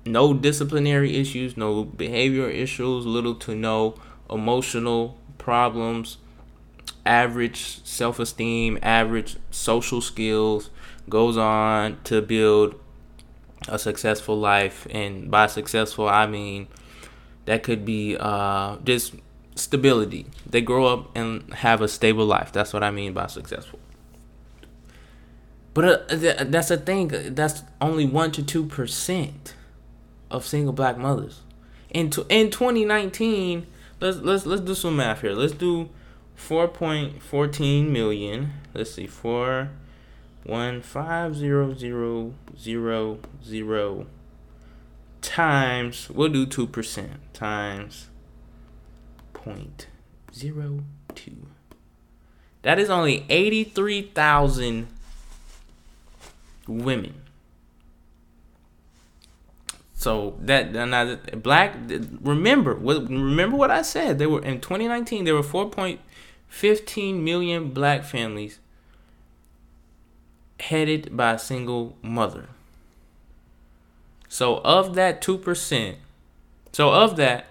No 0.06 0.34
disciplinary 0.34 1.16
issues 1.16 1.56
no 1.56 1.86
behavioral 1.86 2.54
issues 2.54 3.06
little 3.06 3.36
to 3.36 3.56
no 3.56 3.96
emotional 4.30 5.18
problems 5.38 6.18
average 7.06 7.84
self 7.86 8.20
esteem, 8.20 8.80
average 8.82 9.38
social 9.52 10.02
skills, 10.02 10.70
goes 11.10 11.38
on 11.38 11.98
to 12.06 12.22
build 12.22 12.80
a 13.68 13.80
successful 13.80 14.38
life. 14.40 14.88
And 14.92 15.30
by 15.30 15.48
successful, 15.48 16.08
I 16.08 16.28
mean 16.28 16.68
that 17.46 17.64
could 17.64 17.86
be 17.86 18.18
uh, 18.20 18.78
just 18.84 19.16
stability. 19.56 20.26
They 20.45 20.62
grow 20.62 20.86
up 20.86 21.16
and 21.16 21.54
have 21.56 21.82
a 21.82 21.88
stable 21.88 22.26
life. 22.26 22.52
That's 22.52 22.74
what 22.74 22.84
I 22.84 22.91
mean 22.91 23.14
by 23.14 23.28
successful. 23.28 23.80
But 25.74 26.12
uh, 26.12 26.43
that's 26.45 26.70
the 26.70 26.78
thing. 26.78 27.12
That's 27.36 27.64
only 27.80 28.06
one 28.06 28.32
to 28.34 28.43
two 28.43 28.66
percent 28.66 29.56
of 30.30 30.45
single 30.45 30.74
black 30.74 30.97
mothers. 30.97 31.41
In 31.89 32.10
t- 32.10 32.26
in 32.30 32.52
2019, 32.52 33.66
let's 34.00 34.18
let's 34.18 34.45
let's 34.45 34.62
do 34.62 34.76
some 34.76 34.95
math 34.95 35.22
here. 35.22 35.34
Let's 35.34 35.54
do 35.54 35.89
4.14 36.40 37.90
million. 37.90 38.54
Let's 38.74 38.92
see, 38.92 39.08
four 39.08 39.70
one 40.44 40.82
five 40.82 41.36
zero 41.36 41.74
zero 41.76 42.34
zero 42.58 43.20
zero 43.46 44.08
times 45.22 46.10
we'll 46.10 46.30
do 46.30 46.46
two 46.46 46.66
percent 46.66 47.12
times 47.34 48.10
point 49.34 49.88
zero 50.34 50.80
two. 51.14 51.48
That 52.62 52.80
is 52.80 52.90
only 52.90 53.26
eighty 53.30 53.64
three 53.64 54.02
thousand 54.02 54.88
women. 56.68 57.22
So 59.94 60.38
that 60.40 60.72
now 60.72 61.18
black 61.36 61.76
remember 62.22 62.76
what 62.76 63.10
remember 63.10 63.58
what 63.58 63.70
I 63.70 63.82
said. 63.82 64.18
They 64.18 64.26
were 64.26 64.42
in 64.42 64.62
2019 64.62 65.26
there 65.26 65.36
were 65.36 65.44
4. 65.44 65.70
15 66.50 67.24
million 67.24 67.70
black 67.72 68.04
families 68.04 68.60
headed 70.60 71.16
by 71.16 71.34
a 71.34 71.39
single 71.39 71.95
mother. 72.02 72.50
So 74.28 74.58
of 74.58 74.95
that 74.95 75.22
2%, 75.22 75.95
so 76.72 76.89
of 76.91 77.16
that, 77.16 77.45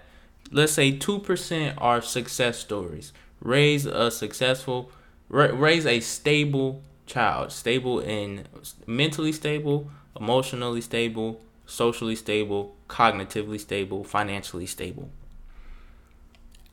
let's 0.51 0.73
say 0.73 0.97
2% 0.97 1.73
are 1.77 2.01
success 2.01 2.57
stories. 2.59 3.11
Raise 3.41 3.85
a 3.85 4.11
successful 4.11 4.91
raise 5.29 5.85
a 5.85 5.99
stable 5.99 6.81
child, 7.05 7.51
stable 7.51 7.99
and 7.99 8.47
mentally 8.85 9.31
stable, 9.31 9.89
emotionally 10.19 10.81
stable, 10.81 11.39
socially 11.65 12.15
stable, 12.15 12.75
cognitively 12.87 13.59
stable, 13.59 14.03
financially 14.03 14.65
stable. 14.65 15.09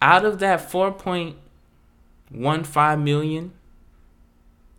Out 0.01 0.25
of 0.25 0.39
that 0.39 0.61
4.15 2.33 3.03
million 3.03 3.53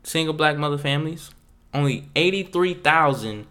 single 0.04 0.34
black 0.34 0.58
mother 0.58 0.78
families, 0.78 1.32
only 1.74 2.10
83,000 2.16 3.46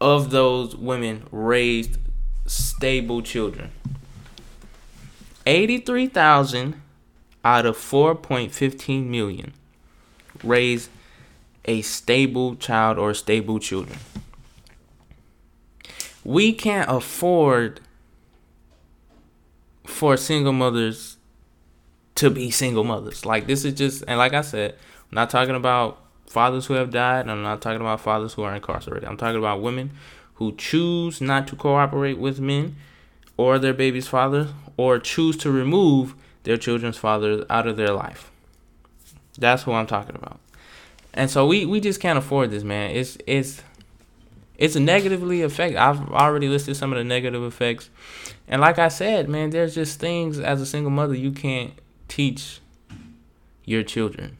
of 0.00 0.30
those 0.30 0.76
women 0.76 1.26
raised 1.30 1.98
stable 2.46 3.22
children. 3.22 3.70
83,000 5.46 6.80
out 7.44 7.66
of 7.66 7.76
4.15 7.76 9.06
million 9.06 9.54
raised 10.44 10.90
a 11.64 11.82
stable 11.82 12.56
child 12.56 12.98
or 12.98 13.14
stable 13.14 13.58
children. 13.58 13.98
We 16.24 16.52
can't 16.52 16.90
afford 16.90 17.80
for 19.86 20.16
single 20.16 20.52
mothers 20.52 21.16
to 22.16 22.30
be 22.30 22.50
single 22.50 22.84
mothers. 22.84 23.24
Like 23.24 23.46
this 23.46 23.64
is 23.64 23.74
just 23.74 24.04
and 24.06 24.18
like 24.18 24.34
I 24.34 24.42
said, 24.42 24.72
I'm 24.72 25.14
not 25.16 25.30
talking 25.30 25.54
about 25.54 25.98
fathers 26.26 26.66
who 26.66 26.74
have 26.74 26.90
died, 26.90 27.28
I'm 27.28 27.42
not 27.42 27.60
talking 27.60 27.80
about 27.80 28.00
fathers 28.00 28.34
who 28.34 28.42
are 28.42 28.54
incarcerated. 28.54 29.08
I'm 29.08 29.16
talking 29.16 29.38
about 29.38 29.62
women 29.62 29.90
who 30.34 30.54
choose 30.56 31.20
not 31.20 31.46
to 31.48 31.56
cooperate 31.56 32.18
with 32.18 32.40
men 32.40 32.76
or 33.36 33.58
their 33.58 33.74
baby's 33.74 34.08
father 34.08 34.48
or 34.76 34.98
choose 34.98 35.36
to 35.38 35.50
remove 35.50 36.14
their 36.44 36.56
children's 36.56 36.96
fathers 36.96 37.44
out 37.50 37.66
of 37.66 37.76
their 37.76 37.92
life. 37.92 38.30
That's 39.38 39.66
what 39.66 39.74
I'm 39.74 39.86
talking 39.86 40.16
about. 40.16 40.40
And 41.12 41.30
so 41.30 41.46
we, 41.46 41.66
we 41.66 41.80
just 41.80 42.00
can't 42.00 42.18
afford 42.18 42.50
this, 42.50 42.62
man. 42.62 42.90
It's 42.92 43.18
it's 43.26 43.62
it's 44.56 44.76
negatively 44.76 45.42
affect. 45.42 45.76
I've 45.76 46.10
already 46.10 46.48
listed 46.48 46.76
some 46.76 46.92
of 46.92 46.98
the 46.98 47.04
negative 47.04 47.42
effects, 47.42 47.90
and 48.46 48.60
like 48.60 48.78
I 48.78 48.88
said, 48.88 49.28
man, 49.28 49.50
there's 49.50 49.74
just 49.74 49.98
things 49.98 50.38
as 50.38 50.60
a 50.60 50.66
single 50.66 50.90
mother 50.90 51.14
you 51.14 51.32
can't 51.32 51.72
teach 52.10 52.60
your 53.64 53.82
children. 53.82 54.36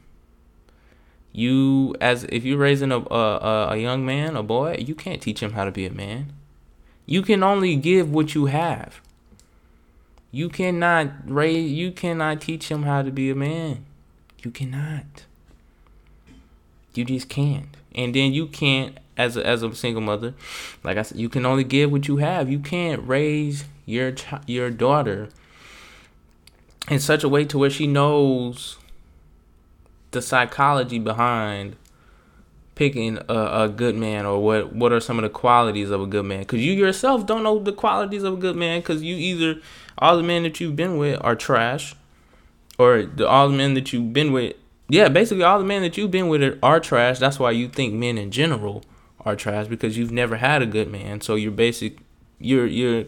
You 1.33 1.95
as 2.01 2.25
if 2.25 2.45
you're 2.45 2.59
raising 2.59 2.93
a 2.93 2.99
a, 2.99 3.69
a 3.71 3.77
young 3.77 4.05
man, 4.05 4.37
a 4.37 4.43
boy, 4.43 4.77
you 4.79 4.95
can't 4.95 5.23
teach 5.23 5.41
him 5.41 5.53
how 5.53 5.65
to 5.65 5.71
be 5.71 5.87
a 5.87 5.93
man. 5.93 6.33
You 7.07 7.23
can 7.23 7.43
only 7.43 7.77
give 7.77 8.13
what 8.13 8.35
you 8.35 8.47
have. 8.47 9.01
You 10.33 10.49
cannot 10.49 11.09
raise. 11.25 11.71
You 11.71 11.93
cannot 11.93 12.41
teach 12.41 12.71
him 12.71 12.83
how 12.83 13.03
to 13.03 13.11
be 13.11 13.31
a 13.31 13.35
man. 13.35 13.85
You 14.43 14.51
cannot. 14.51 15.25
You 16.95 17.05
just 17.05 17.29
can't. 17.29 17.69
And 17.95 18.15
then 18.15 18.33
you 18.33 18.47
can't, 18.47 18.99
as 19.17 19.37
a, 19.37 19.47
as 19.47 19.63
a 19.63 19.75
single 19.75 20.03
mother, 20.03 20.35
like 20.83 20.97
I 20.97 21.03
said, 21.03 21.19
you 21.19 21.29
can 21.29 21.47
only 21.47 21.65
give 21.65 21.91
what 21.91 22.09
you 22.09 22.19
have. 22.19 22.51
You 22.51 22.59
can't 22.59 23.07
raise 23.07 23.65
your 23.87 24.13
ch- 24.13 24.47
your 24.47 24.71
daughter 24.71 25.29
in 26.89 26.99
such 26.99 27.25
a 27.25 27.29
way 27.29 27.45
to 27.45 27.59
where 27.59 27.71
she 27.71 27.87
knows 27.87 28.79
the 30.11 30.23
psychology 30.23 30.99
behind 30.99 31.77
picking 32.75 33.19
a, 33.29 33.65
a 33.65 33.69
good 33.69 33.95
man 33.95 34.25
or 34.25 34.43
what 34.43 34.75
what 34.75 34.91
are 34.91 35.01
some 35.01 35.19
of 35.19 35.23
the 35.23 35.29
qualities 35.29 35.91
of 35.91 36.01
a 36.01 36.07
good 36.07 36.25
man. 36.25 36.41
Because 36.41 36.61
you 36.65 36.73
yourself 36.73 37.27
don't 37.27 37.43
know 37.43 37.59
the 37.59 37.73
qualities 37.73 38.23
of 38.23 38.35
a 38.35 38.37
good 38.37 38.57
man 38.57 38.81
because 38.81 39.03
you 39.03 39.17
either 39.17 39.61
all 39.99 40.17
the 40.17 40.23
men 40.23 40.45
that 40.45 40.61
you've 40.61 40.77
been 40.77 40.97
with 40.97 41.19
are 41.23 41.37
trash 41.37 41.95
or 42.79 43.03
the, 43.03 43.29
all 43.29 43.51
the 43.51 43.57
men 43.57 43.75
that 43.75 43.93
you've 43.93 44.15
been 44.15 44.33
with 44.33 44.57
yeah 44.89 45.09
basically 45.09 45.45
all 45.45 45.59
the 45.59 45.65
men 45.65 45.83
that 45.83 45.99
you've 45.99 46.11
been 46.11 46.29
with 46.29 46.59
are 46.63 46.81
trash. 46.81 47.19
That's 47.19 47.39
why 47.39 47.51
you 47.51 47.69
think 47.69 47.93
men 47.93 48.17
in 48.17 48.31
general 48.31 48.83
are 49.27 49.37
trash 49.37 49.67
because 49.67 49.99
you've 49.99 50.11
never 50.11 50.37
had 50.37 50.63
a 50.63 50.67
good 50.67 50.91
man. 50.91 51.21
So 51.21 51.35
you're 51.35 51.53
basic 51.53 51.99
you're 52.39 52.67
you're 52.67 53.05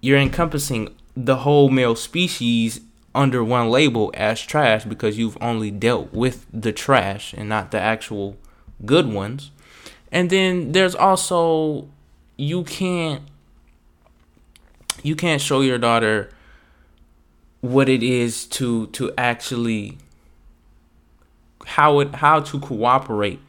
you're 0.00 0.18
encompassing 0.18 0.94
the 1.16 1.36
whole 1.36 1.70
male 1.70 1.96
species 1.96 2.80
under 3.14 3.42
one 3.42 3.70
label 3.70 4.10
as 4.14 4.40
trash 4.42 4.84
because 4.84 5.16
you've 5.16 5.38
only 5.40 5.70
dealt 5.70 6.12
with 6.12 6.46
the 6.52 6.72
trash 6.72 7.32
and 7.32 7.48
not 7.48 7.70
the 7.70 7.80
actual 7.80 8.36
good 8.84 9.10
ones. 9.10 9.50
And 10.12 10.28
then 10.28 10.72
there's 10.72 10.94
also 10.94 11.88
you 12.36 12.64
can't 12.64 13.22
you 15.02 15.16
can't 15.16 15.40
show 15.40 15.62
your 15.62 15.78
daughter 15.78 16.30
what 17.62 17.88
it 17.88 18.02
is 18.02 18.44
to 18.46 18.86
to 18.88 19.12
actually 19.16 19.96
how 21.66 22.00
it 22.00 22.14
how 22.16 22.40
to 22.40 22.60
cooperate 22.60 23.40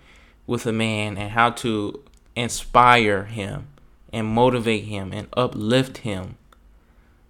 with 0.48 0.66
a 0.66 0.72
man 0.72 1.18
and 1.18 1.32
how 1.32 1.50
to 1.50 2.02
inspire 2.36 3.26
him 3.26 3.68
and 4.14 4.26
motivate 4.26 4.86
him 4.86 5.12
and 5.12 5.28
uplift 5.36 6.00
him 6.00 6.38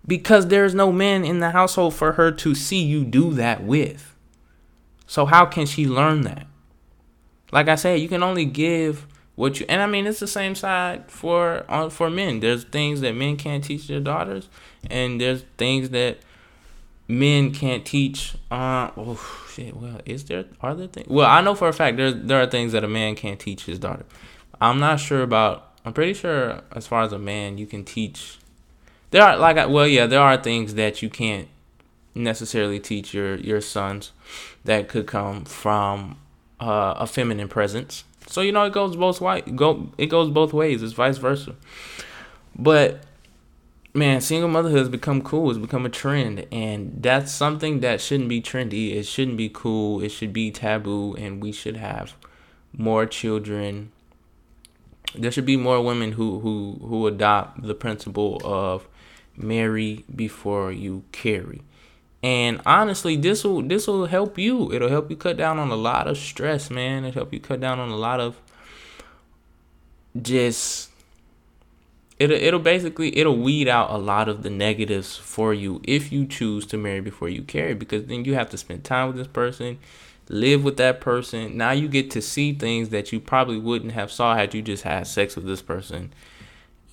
because 0.07 0.47
there's 0.47 0.73
no 0.73 0.91
man 0.91 1.25
in 1.25 1.39
the 1.39 1.51
household 1.51 1.93
for 1.93 2.13
her 2.13 2.31
to 2.31 2.55
see 2.55 2.81
you 2.81 3.03
do 3.03 3.33
that 3.33 3.63
with. 3.63 4.15
So 5.05 5.25
how 5.25 5.45
can 5.45 5.65
she 5.65 5.85
learn 5.85 6.21
that? 6.21 6.47
Like 7.51 7.67
I 7.67 7.75
said, 7.75 7.99
you 7.99 8.07
can 8.07 8.23
only 8.23 8.45
give 8.45 9.07
what 9.35 9.59
you 9.59 9.65
and 9.69 9.81
I 9.81 9.85
mean 9.85 10.07
it's 10.07 10.19
the 10.19 10.27
same 10.27 10.55
side 10.55 11.11
for 11.11 11.63
uh, 11.69 11.89
for 11.89 12.09
men. 12.09 12.39
There's 12.39 12.63
things 12.63 13.01
that 13.01 13.13
men 13.15 13.37
can't 13.37 13.63
teach 13.63 13.87
their 13.87 13.99
daughters 13.99 14.49
and 14.89 15.21
there's 15.21 15.43
things 15.57 15.91
that 15.91 16.17
men 17.07 17.53
can't 17.53 17.85
teach 17.85 18.33
uh 18.51 18.89
oh 18.97 19.45
shit, 19.53 19.75
well, 19.77 20.01
is 20.05 20.25
there 20.25 20.45
are 20.59 20.75
there 20.75 20.87
things 20.87 21.07
Well, 21.07 21.29
I 21.29 21.41
know 21.41 21.55
for 21.55 21.67
a 21.67 21.73
fact 21.73 21.97
there's 21.97 22.15
there 22.15 22.41
are 22.41 22.47
things 22.47 22.71
that 22.71 22.83
a 22.83 22.87
man 22.87 23.15
can't 23.15 23.39
teach 23.39 23.65
his 23.65 23.79
daughter. 23.79 24.05
I'm 24.59 24.79
not 24.79 24.99
sure 24.99 25.21
about 25.21 25.71
I'm 25.85 25.93
pretty 25.93 26.15
sure 26.15 26.61
as 26.73 26.87
far 26.87 27.03
as 27.03 27.13
a 27.13 27.19
man 27.19 27.57
you 27.57 27.67
can 27.67 27.85
teach 27.85 28.39
there 29.11 29.23
are 29.23 29.37
like 29.37 29.55
well 29.69 29.87
yeah 29.87 30.05
there 30.05 30.21
are 30.21 30.37
things 30.37 30.75
that 30.75 31.01
you 31.01 31.09
can't 31.09 31.47
necessarily 32.17 32.79
teach 32.79 33.13
your 33.13 33.35
your 33.35 33.61
sons 33.61 34.11
that 34.65 34.87
could 34.87 35.07
come 35.07 35.45
from 35.45 36.17
uh, 36.59 36.95
a 36.97 37.07
feminine 37.07 37.47
presence. 37.47 38.03
So 38.27 38.41
you 38.41 38.51
know 38.51 38.63
it 38.63 38.73
goes 38.73 38.95
both 38.95 39.21
way 39.21 39.41
go 39.41 39.89
it 39.97 40.07
goes 40.07 40.29
both 40.29 40.53
ways. 40.53 40.83
It's 40.83 40.93
vice 40.93 41.17
versa. 41.17 41.55
But 42.55 43.01
man 43.93 44.21
single 44.21 44.49
motherhood 44.49 44.79
has 44.79 44.89
become 44.89 45.21
cool. 45.21 45.49
It's 45.49 45.59
become 45.59 45.85
a 45.85 45.89
trend. 45.89 46.45
And 46.51 47.01
that's 47.01 47.31
something 47.31 47.79
that 47.81 48.01
shouldn't 48.01 48.29
be 48.29 48.41
trendy. 48.41 48.95
It 48.95 49.03
shouldn't 49.03 49.37
be 49.37 49.49
cool. 49.49 50.01
It 50.01 50.09
should 50.09 50.33
be 50.33 50.51
taboo. 50.51 51.15
And 51.15 51.41
we 51.41 51.51
should 51.51 51.77
have 51.77 52.15
more 52.73 53.05
children. 53.05 53.91
There 55.15 55.31
should 55.31 55.45
be 55.45 55.57
more 55.57 55.81
women 55.81 56.13
who 56.13 56.39
who 56.39 56.79
who 56.85 57.07
adopt 57.07 57.61
the 57.61 57.75
principle 57.75 58.41
of 58.43 58.87
marry 59.37 60.03
before 60.13 60.71
you 60.71 61.03
carry. 61.11 61.61
And 62.23 62.59
honestly, 62.65 63.15
this 63.15 63.43
will 63.43 63.61
this 63.61 63.87
will 63.87 64.07
help 64.07 64.37
you. 64.37 64.73
It'll 64.73 64.89
help 64.89 65.09
you 65.09 65.15
cut 65.15 65.37
down 65.37 65.59
on 65.59 65.69
a 65.69 65.75
lot 65.75 66.07
of 66.07 66.17
stress, 66.17 66.69
man. 66.69 67.05
It'll 67.05 67.21
help 67.21 67.33
you 67.33 67.39
cut 67.39 67.61
down 67.61 67.79
on 67.79 67.89
a 67.89 67.95
lot 67.95 68.19
of 68.19 68.41
just 70.19 70.89
it'll 72.19 72.35
it'll 72.35 72.59
basically 72.59 73.17
it'll 73.17 73.37
weed 73.37 73.67
out 73.67 73.91
a 73.91 73.97
lot 73.97 74.27
of 74.27 74.43
the 74.43 74.49
negatives 74.49 75.15
for 75.15 75.53
you 75.53 75.81
if 75.83 76.11
you 76.11 76.25
choose 76.25 76.65
to 76.65 76.77
marry 76.77 76.99
before 76.99 77.29
you 77.29 77.43
carry 77.43 77.73
because 77.73 78.05
then 78.05 78.25
you 78.25 78.33
have 78.33 78.49
to 78.49 78.57
spend 78.57 78.83
time 78.83 79.07
with 79.07 79.17
this 79.17 79.27
person 79.27 79.77
live 80.29 80.63
with 80.63 80.77
that 80.77 80.99
person 80.99 81.55
now 81.55 81.71
you 81.71 81.87
get 81.87 82.09
to 82.11 82.21
see 82.21 82.53
things 82.53 82.89
that 82.89 83.11
you 83.11 83.19
probably 83.19 83.57
wouldn't 83.57 83.91
have 83.91 84.11
saw 84.11 84.35
had 84.35 84.53
you 84.53 84.61
just 84.61 84.83
had 84.83 85.05
sex 85.05 85.35
with 85.35 85.45
this 85.45 85.61
person 85.61 86.11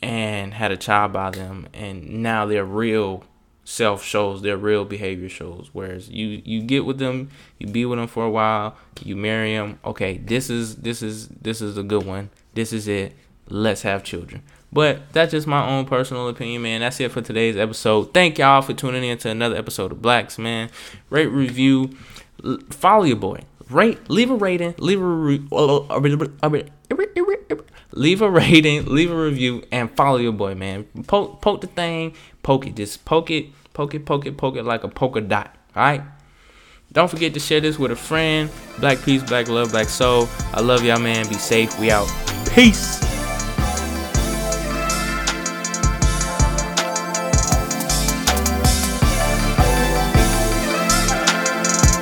and 0.05 0.53
had 0.53 0.71
a 0.71 0.77
child 0.77 1.15
by 1.15 1.31
them 1.31 1.67
and 1.73 2.23
now 2.23 2.45
their 2.45 2.65
real 2.65 3.25
self 3.65 4.05
shows 4.05 4.43
their 4.43 4.59
real 4.59 4.85
behavior 4.85 5.31
shows. 5.31 5.71
Whereas 5.73 6.11
you 6.11 6.43
you 6.45 6.61
get 6.61 6.85
with 6.85 6.99
them 6.99 7.31
you 7.59 7.67
be 7.67 7.87
with 7.87 7.99
them 7.99 8.07
for 8.07 8.27
a 8.27 8.31
while 8.31 8.77
you 9.03 9.17
marry 9.17 9.55
them 9.55 9.79
okay 9.83 10.19
this 10.19 10.51
is 10.51 10.77
this 10.77 11.03
is 11.03 11.29
this 11.29 11.63
is 11.63 11.79
a 11.79 11.83
good 11.83 12.05
one. 12.05 12.29
This 12.53 12.75
is 12.75 12.87
it. 12.87 13.15
Let's 13.49 13.81
have 13.83 14.05
children. 14.05 14.43
But 14.71 15.11
that's 15.13 15.31
just 15.31 15.47
my 15.47 15.67
own 15.67 15.87
personal 15.87 16.29
opinion 16.29 16.61
man. 16.63 16.81
That's 16.83 17.01
it 17.01 17.11
for 17.11 17.23
today's 17.23 17.57
episode. 17.57 18.13
Thank 18.13 18.37
y'all 18.39 18.61
for 18.61 18.75
tuning 18.75 19.05
in 19.05 19.17
to 19.19 19.31
another 19.31 19.57
episode 19.57 19.91
of 19.91 20.03
blacks 20.03 20.39
man. 20.39 20.69
Rate 21.09 21.29
review 21.29 21.97
follow 22.69 23.05
your 23.05 23.17
boy 23.17 23.41
rate 23.75 24.09
leave 24.09 24.31
a 24.31 24.35
rating 24.35 24.75
leave 24.79 25.01
a 25.01 25.05
re- 25.05 25.43
leave 27.95 28.22
a 28.22 28.31
rating, 28.31 28.85
leave 28.87 29.11
a 29.11 29.16
review, 29.16 29.62
and 29.72 29.91
follow 29.97 30.18
your 30.18 30.33
boy, 30.33 30.55
man. 30.55 30.85
Poke, 31.07 31.41
poke 31.41 31.61
the 31.61 31.66
thing, 31.68 32.14
poke 32.43 32.66
it, 32.66 32.77
just 32.77 33.05
poke 33.05 33.31
it, 33.31 33.47
poke 33.72 33.95
it, 33.95 34.05
poke 34.05 34.27
it, 34.27 34.37
poke 34.37 34.57
it 34.57 34.64
like 34.64 34.85
a 34.85 34.89
polka 34.89 35.20
dot. 35.20 35.55
All 35.75 35.83
right. 35.83 36.03
Don't 36.93 37.11
forget 37.11 37.35
to 37.35 37.41
share 37.41 37.61
this 37.61 37.79
with 37.79 37.91
a 37.91 37.97
friend. 37.97 38.51
Black 38.79 39.03
peace, 39.03 39.22
black 39.22 39.49
love, 39.49 39.72
black 39.72 39.89
soul. 39.89 40.29
I 40.53 40.61
love 40.61 40.85
y'all, 40.85 41.01
man. 41.01 41.29
Be 41.29 41.35
safe. 41.35 41.79
We 41.81 41.91
out. 41.91 42.09
Peace. 42.53 43.14